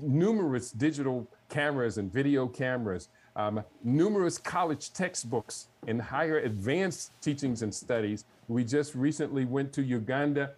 numerous 0.02 0.72
digital 0.72 1.28
cameras 1.50 1.98
and 1.98 2.12
video 2.12 2.48
cameras, 2.48 3.10
um, 3.36 3.64
numerous 3.84 4.38
college 4.38 4.92
textbooks 4.92 5.68
and 5.88 6.02
higher 6.02 6.40
advanced 6.40 7.12
teachings 7.22 7.62
and 7.62 7.74
studies. 7.74 8.26
We 8.48 8.66
just 8.66 8.94
recently 8.94 9.46
went 9.46 9.72
to 9.74 9.84
Uganda 9.84 10.52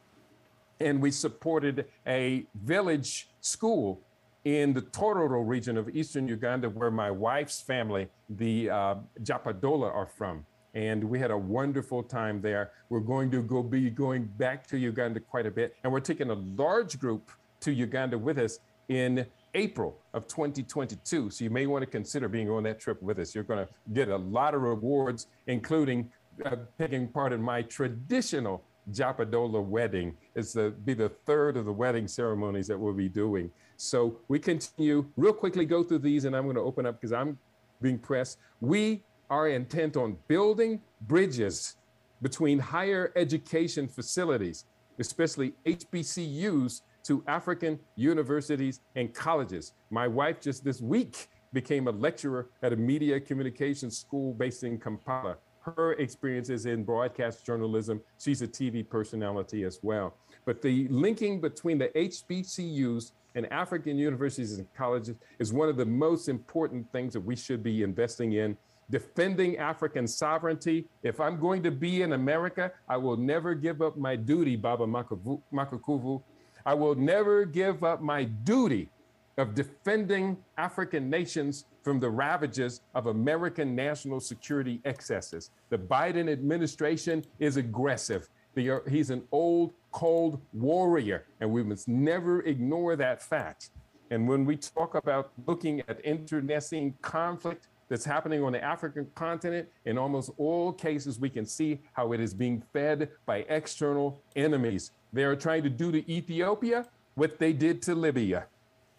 and 0.80 1.02
we 1.02 1.12
supported 1.12 1.86
a 2.08 2.46
village 2.56 3.30
school 3.42 4.02
in 4.46 4.74
the 4.74 4.82
Tororo 4.82 5.46
region 5.46 5.76
of 5.76 5.90
eastern 5.90 6.28
Uganda, 6.28 6.70
where 6.70 6.92
my 6.92 7.10
wife's 7.10 7.62
family, 7.62 8.08
the 8.30 8.70
uh, 8.70 8.96
Japadola, 9.24 9.94
are 9.94 10.06
from. 10.06 10.46
And 10.76 11.04
we 11.04 11.20
had 11.20 11.32
a 11.32 11.38
wonderful 11.38 12.04
time 12.04 12.42
there. 12.42 12.72
We're 12.90 13.00
going 13.00 13.32
to 13.32 13.42
go 13.42 13.64
be 13.64 13.90
going 13.90 14.26
back 14.26 14.68
to 14.68 14.78
Uganda 14.78 15.20
quite 15.20 15.48
a 15.48 15.52
bit, 15.52 15.76
and 15.84 15.92
we're 15.92 16.00
taking 16.00 16.30
a 16.30 16.36
large 16.36 17.00
group 17.00 17.32
to 17.62 17.72
Uganda 17.72 18.18
with 18.18 18.38
us 18.38 18.60
in 18.90 19.26
April 19.56 19.98
of 20.14 20.28
2022. 20.28 21.30
So 21.32 21.44
you 21.44 21.50
may 21.50 21.66
want 21.66 21.82
to 21.82 21.88
consider 21.88 22.28
being 22.28 22.50
on 22.50 22.64
that 22.64 22.80
trip 22.80 23.02
with 23.02 23.18
us. 23.20 23.34
You're 23.34 23.46
going 23.46 23.66
to 23.66 23.70
get 23.94 24.10
a 24.10 24.18
lot 24.18 24.54
of 24.54 24.62
rewards, 24.62 25.28
including 25.48 26.12
uh, 26.46 26.58
taking 26.78 27.08
part 27.08 27.34
in 27.34 27.42
my 27.42 27.62
traditional 27.64 28.64
Japadola 28.92 29.64
wedding. 29.64 30.16
It's 30.36 30.54
the, 30.54 30.74
be 30.86 30.94
the 30.94 31.10
third 31.10 31.58
of 31.58 31.66
the 31.66 31.74
wedding 31.74 32.08
ceremonies 32.08 32.68
that 32.68 32.80
we'll 32.80 32.94
be 32.94 33.10
doing. 33.10 33.50
So 33.78 34.20
we 34.28 34.40
continue 34.40 35.06
real 35.18 35.34
quickly 35.34 35.66
go 35.66 35.84
through 35.84 36.00
these 36.00 36.26
and 36.26 36.36
I'm 36.36 36.44
going 36.44 36.56
to 36.56 36.62
open 36.62 36.86
up 36.86 37.00
because 37.00 37.14
I'm 37.14 37.38
being 37.82 38.00
pressed. 38.00 38.38
We 38.62 39.04
are 39.30 39.50
intent 39.50 39.98
on 39.98 40.18
building 40.28 40.82
bridges 41.02 41.76
between 42.22 42.60
higher 42.60 43.12
education 43.16 43.88
facilities, 43.88 44.66
especially 45.00 45.54
HBCUs 45.66 46.82
to 47.04 47.24
African 47.28 47.80
universities 47.96 48.82
and 48.96 49.14
colleges. 49.14 49.74
My 49.90 50.08
wife 50.08 50.42
just 50.42 50.64
this 50.64 50.82
week 50.82 51.28
became 51.54 51.88
a 51.88 51.92
lecturer 51.92 52.50
at 52.64 52.74
a 52.74 52.76
media 52.76 53.20
communications 53.20 53.98
school 53.98 54.34
based 54.34 54.64
in 54.64 54.80
Kampala. 54.80 55.38
Her 55.66 55.94
experiences 55.94 56.68
in 56.68 56.84
broadcast 56.84 57.44
journalism, 57.44 58.00
she's 58.20 58.44
a 58.44 58.48
TV 58.48 58.88
personality 58.88 59.64
as 59.64 59.80
well. 59.82 60.14
But 60.46 60.62
the 60.62 60.88
linking 60.90 61.42
between 61.42 61.80
the 61.80 61.88
HBCUs 61.90 63.14
and 63.34 63.52
African 63.52 63.98
universities 63.98 64.60
and 64.60 64.72
colleges 64.76 65.16
is 65.40 65.52
one 65.52 65.68
of 65.68 65.76
the 65.76 65.86
most 65.86 66.30
important 66.30 66.92
things 66.92 67.14
that 67.14 67.22
we 67.22 67.36
should 67.36 67.64
be 67.64 67.82
investing 67.82 68.34
in. 68.34 68.56
Defending 68.92 69.58
African 69.58 70.08
sovereignty. 70.08 70.88
If 71.02 71.20
I'm 71.20 71.40
going 71.40 71.64
to 71.64 71.72
be 71.72 72.04
in 72.04 72.14
America, 72.14 72.72
I 72.88 72.98
will 72.98 73.18
never 73.18 73.56
give 73.56 73.82
up 73.82 73.98
my 73.98 74.16
duty, 74.16 74.56
Baba 74.56 74.86
Makakuvu, 74.86 76.22
I 76.64 76.76
will 76.76 76.94
never 76.94 77.44
give 77.44 77.84
up 77.84 78.02
my 78.02 78.26
duty 78.26 78.90
of 79.38 79.56
defending 79.56 80.38
African 80.58 81.10
nations 81.10 81.66
from 81.86 82.00
the 82.00 82.10
ravages 82.10 82.82
of 82.96 83.06
American 83.06 83.76
national 83.76 84.20
security 84.20 84.82
excesses. 84.86 85.52
The 85.70 85.78
Biden 85.78 86.32
administration 86.32 87.24
is 87.38 87.58
aggressive. 87.58 88.28
He's 88.56 89.12
an 89.12 89.22
old, 89.32 89.72
cold 89.92 90.42
warrior, 90.52 91.26
and 91.42 91.52
we 91.52 91.62
must 91.62 91.88
never 91.88 92.42
ignore 92.42 92.96
that 92.96 93.22
fact. 93.22 93.70
And 94.10 94.28
when 94.28 94.46
we 94.46 94.58
talk 94.58 94.96
about 94.96 95.32
looking 95.46 95.82
at 95.88 96.04
internecine 96.04 96.96
conflict 97.04 97.68
that's 97.88 98.06
happening 98.06 98.42
on 98.44 98.54
the 98.54 98.64
African 98.64 99.06
continent, 99.14 99.70
in 99.86 100.00
almost 100.00 100.32
all 100.38 100.74
cases, 100.74 101.20
we 101.20 101.30
can 101.30 101.46
see 101.46 101.80
how 101.94 102.14
it 102.14 102.20
is 102.20 102.34
being 102.34 102.64
fed 102.74 103.10
by 103.28 103.46
external 103.48 104.20
enemies 104.36 104.90
they 105.14 105.24
are 105.24 105.36
trying 105.36 105.62
to 105.62 105.70
do 105.70 105.92
to 105.92 106.12
Ethiopia 106.12 106.88
what 107.14 107.38
they 107.38 107.54
did 107.54 107.84
to 107.84 107.94
Libya. 107.94 108.48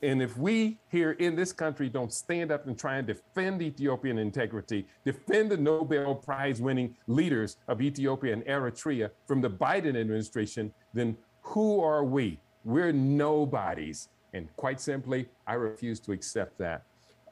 And 0.03 0.21
if 0.21 0.37
we 0.37 0.79
here 0.91 1.13
in 1.13 1.37
this 1.37 1.53
country 1.53 1.89
don't 1.89 2.13
stand 2.13 2.53
up 2.53 2.67
and 2.67 2.79
try 2.79 2.97
and 2.97 3.07
defend 3.07 3.63
Ethiopian 3.63 4.19
integrity, 4.19 4.87
defend 5.05 5.51
the 5.51 5.57
Nobel 5.57 6.15
Prize 6.15 6.61
winning 6.61 6.95
leaders 7.07 7.57
of 7.67 7.81
Ethiopia 7.81 8.35
and 8.35 8.45
Eritrea 8.45 9.11
from 9.27 9.41
the 9.41 9.49
Biden 9.49 9.99
administration, 9.99 10.73
then 10.93 11.17
who 11.41 11.81
are 11.81 12.05
we? 12.05 12.39
We're 12.65 12.93
nobodies. 12.93 14.09
And 14.35 14.55
quite 14.57 14.81
simply, 14.81 15.29
I 15.47 15.55
refuse 15.55 15.99
to 16.01 16.13
accept 16.13 16.59
that. 16.59 16.83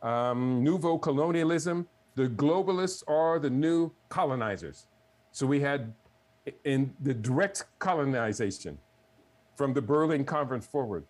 Um, 0.00 0.64
nouveau 0.64 0.96
colonialism, 0.96 1.86
the 2.14 2.28
globalists 2.28 3.02
are 3.08 3.38
the 3.38 3.50
new 3.50 3.92
colonizers. 4.08 4.86
So 5.32 5.46
we 5.46 5.60
had 5.60 5.92
in 6.64 6.94
the 7.00 7.12
direct 7.12 7.64
colonization 7.78 8.78
from 9.56 9.74
the 9.74 9.82
Berlin 9.82 10.24
Conference 10.24 10.66
forward. 10.66 11.04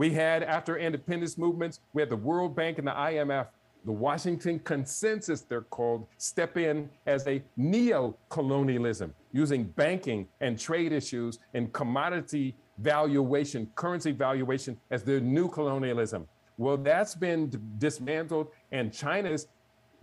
We 0.00 0.14
had, 0.14 0.42
after 0.42 0.78
independence 0.78 1.36
movements, 1.36 1.80
we 1.92 2.00
had 2.00 2.08
the 2.08 2.16
World 2.16 2.56
Bank 2.56 2.78
and 2.78 2.86
the 2.86 2.92
IMF, 2.92 3.48
the 3.84 3.92
Washington 3.92 4.58
Consensus, 4.60 5.42
they're 5.42 5.60
called, 5.60 6.06
step 6.16 6.56
in 6.56 6.88
as 7.04 7.26
a 7.26 7.42
neo 7.58 8.16
colonialism, 8.30 9.12
using 9.32 9.64
banking 9.64 10.26
and 10.40 10.58
trade 10.58 10.92
issues 10.92 11.38
and 11.52 11.70
commodity 11.74 12.56
valuation, 12.78 13.70
currency 13.74 14.10
valuation 14.10 14.74
as 14.90 15.02
their 15.02 15.20
new 15.20 15.50
colonialism. 15.50 16.26
Well, 16.56 16.78
that's 16.78 17.14
been 17.14 17.52
dismantled, 17.76 18.48
and 18.72 18.90
China's 18.90 19.48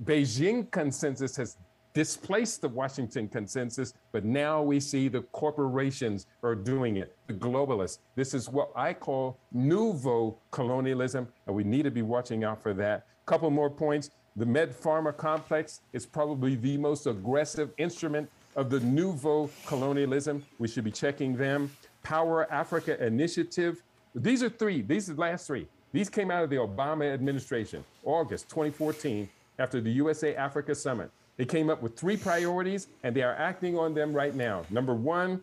Beijing 0.03 0.69
consensus 0.69 1.35
has 1.37 1.57
displaced 1.97 2.61
the 2.61 2.69
Washington 2.69 3.27
consensus, 3.27 3.95
but 4.11 4.23
now 4.23 4.61
we 4.61 4.79
see 4.79 5.07
the 5.07 5.21
corporations 5.31 6.27
are 6.43 6.53
doing 6.53 6.97
it, 6.97 7.17
the 7.25 7.33
globalists. 7.33 7.97
This 8.15 8.35
is 8.35 8.47
what 8.49 8.69
I 8.75 8.93
call 8.93 9.39
nouveau 9.51 10.37
colonialism, 10.51 11.27
and 11.47 11.55
we 11.55 11.63
need 11.63 11.81
to 11.85 11.89
be 11.89 12.03
watching 12.03 12.43
out 12.43 12.61
for 12.61 12.75
that. 12.75 13.07
Couple 13.25 13.49
more 13.49 13.71
points. 13.71 14.11
The 14.35 14.45
Med 14.45 14.79
Pharma 14.79 15.17
complex 15.17 15.81
is 15.91 16.05
probably 16.05 16.53
the 16.53 16.77
most 16.77 17.07
aggressive 17.07 17.71
instrument 17.79 18.29
of 18.55 18.69
the 18.69 18.79
nouveau 18.81 19.49
colonialism. 19.65 20.45
We 20.59 20.67
should 20.67 20.83
be 20.83 20.91
checking 20.91 21.35
them. 21.35 21.71
Power 22.03 22.45
Africa 22.53 23.03
Initiative. 23.03 23.81
These 24.13 24.43
are 24.43 24.49
three. 24.49 24.83
These 24.83 25.09
are 25.09 25.15
the 25.15 25.21
last 25.21 25.47
three. 25.47 25.67
These 25.93 26.09
came 26.09 26.29
out 26.29 26.43
of 26.43 26.51
the 26.51 26.57
Obama 26.57 27.11
administration, 27.11 27.83
August 28.03 28.49
2014, 28.49 29.27
after 29.57 29.81
the 29.81 29.89
USA 29.93 30.35
Africa 30.35 30.75
Summit. 30.75 31.09
They 31.37 31.45
came 31.45 31.69
up 31.69 31.81
with 31.81 31.97
three 31.97 32.17
priorities 32.17 32.87
and 33.03 33.15
they 33.15 33.21
are 33.21 33.35
acting 33.35 33.77
on 33.77 33.93
them 33.93 34.11
right 34.11 34.35
now. 34.35 34.65
Number 34.69 34.93
one, 34.93 35.41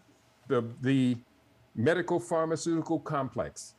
the, 0.49 0.65
the 0.83 1.17
medical 1.75 2.21
pharmaceutical 2.21 2.99
complex 2.99 3.75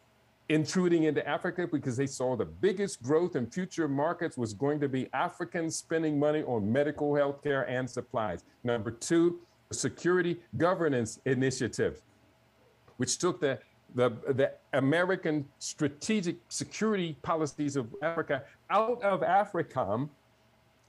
intruding 0.50 1.04
into 1.04 1.28
Africa 1.28 1.68
because 1.72 1.98
they 1.98 2.06
saw 2.08 2.36
the 2.36 2.46
biggest 2.46 3.02
growth 3.02 3.36
in 3.36 3.48
future 3.48 3.88
markets 3.88 4.38
was 4.38 4.54
going 4.54 4.80
to 4.80 4.88
be 4.88 5.10
Africans 5.14 5.76
spending 5.76 6.20
money 6.20 6.44
on 6.44 6.72
medical 6.72 7.16
health 7.16 7.44
care 7.44 7.64
and 7.64 7.90
supplies. 7.90 8.44
Number 8.64 8.92
two, 8.92 9.40
the 9.70 9.76
Security 9.76 10.40
Governance 10.58 11.20
Initiative, 11.26 12.02
which 12.98 13.18
took 13.18 13.42
the, 13.42 13.60
the, 13.96 14.12
the 14.28 14.52
American 14.74 15.46
strategic 15.58 16.38
security 16.50 17.18
policies 17.24 17.76
of 17.76 17.88
Africa 18.04 18.44
out 18.70 19.02
of 19.02 19.22
AFRICOM, 19.22 20.10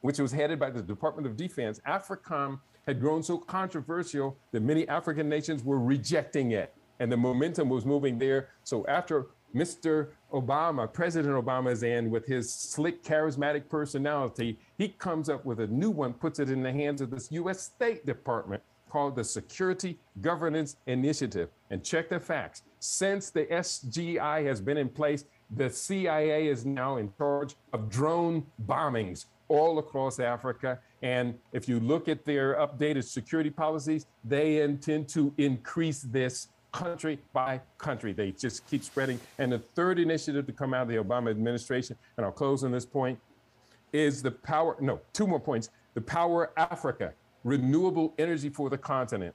which 0.01 0.19
was 0.19 0.33
headed 0.33 0.59
by 0.59 0.71
the 0.71 0.83
Department 0.83 1.27
of 1.27 1.37
Defense. 1.37 1.81
AFRICOM 1.87 2.61
had 2.87 3.01
grown 3.01 3.23
so 3.23 3.39
controversial 3.39 4.37
that 4.53 4.63
many 4.63 4.87
African 4.89 5.29
nations 5.29 5.65
were 5.65 5.81
rejecting 5.81 6.53
it 6.53 6.75
and 7.01 7.11
the 7.11 7.17
momentum 7.17 7.69
was 7.69 7.85
moving 7.85 8.19
there. 8.19 8.49
So 8.63 8.87
after 8.87 9.27
Mr. 9.55 10.09
Obama, 10.33 10.93
President 10.93 11.35
Obama 11.35 11.83
in 11.83 12.11
with 12.11 12.27
his 12.27 12.53
slick, 12.53 13.03
charismatic 13.03 13.69
personality. 13.69 14.59
He 14.77 14.89
comes 14.89 15.29
up 15.29 15.45
with 15.47 15.61
a 15.61 15.67
new 15.69 15.91
one, 15.91 16.13
puts 16.13 16.39
it 16.39 16.51
in 16.51 16.63
the 16.63 16.73
hands 16.73 17.01
of 17.01 17.11
this 17.11 17.33
US 17.33 17.63
State 17.63 18.05
Department 18.05 18.63
called 18.91 19.17
the 19.17 19.25
Security 19.25 19.99
Governance 20.21 20.77
Initiative. 20.87 21.49
And 21.71 21.83
check 21.83 22.09
the 22.09 22.21
facts. 22.21 22.63
Since 22.81 23.31
the 23.31 23.47
SGI 23.47 24.45
has 24.45 24.61
been 24.61 24.77
in 24.77 24.89
place, 24.89 25.25
the 25.51 25.71
CIA 25.71 26.49
is 26.49 26.67
now 26.67 26.97
in 26.97 27.13
charge 27.17 27.57
of 27.73 27.89
drone 27.89 28.47
bombings 28.67 29.27
all 29.49 29.79
across 29.79 30.19
Africa. 30.21 30.79
And 31.03 31.39
if 31.53 31.69
you 31.69 31.81
look 31.81 32.09
at 32.09 32.25
their 32.25 32.55
updated 32.57 33.05
security 33.05 33.51
policies, 33.51 34.07
they 34.25 34.63
intend 34.63 35.09
to 35.11 35.33
increase 35.39 36.03
this 36.03 36.49
country 36.73 37.19
by 37.33 37.61
country. 37.79 38.13
They 38.13 38.33
just 38.33 38.67
keep 38.67 38.85
spreading. 38.85 39.19
And 39.39 39.53
the 39.53 39.59
third 39.59 39.99
initiative 39.99 40.47
to 40.47 40.53
come 40.53 40.75
out 40.75 40.83
of 40.83 40.89
the 40.89 40.97
Obama 40.97 41.31
administration, 41.31 41.97
and 42.17 42.27
I'll 42.27 42.33
close 42.33 42.65
on 42.65 42.71
this 42.71 42.85
point, 42.85 43.19
is 43.93 44.23
the 44.23 44.31
power, 44.31 44.77
no, 44.81 45.01
two 45.13 45.27
more 45.27 45.41
points. 45.41 45.71
The 45.95 46.01
Power 46.03 46.53
Africa, 46.57 47.15
renewable 47.45 48.13
energy 48.19 48.51
for 48.51 48.69
the 48.69 48.77
continent. 48.77 49.35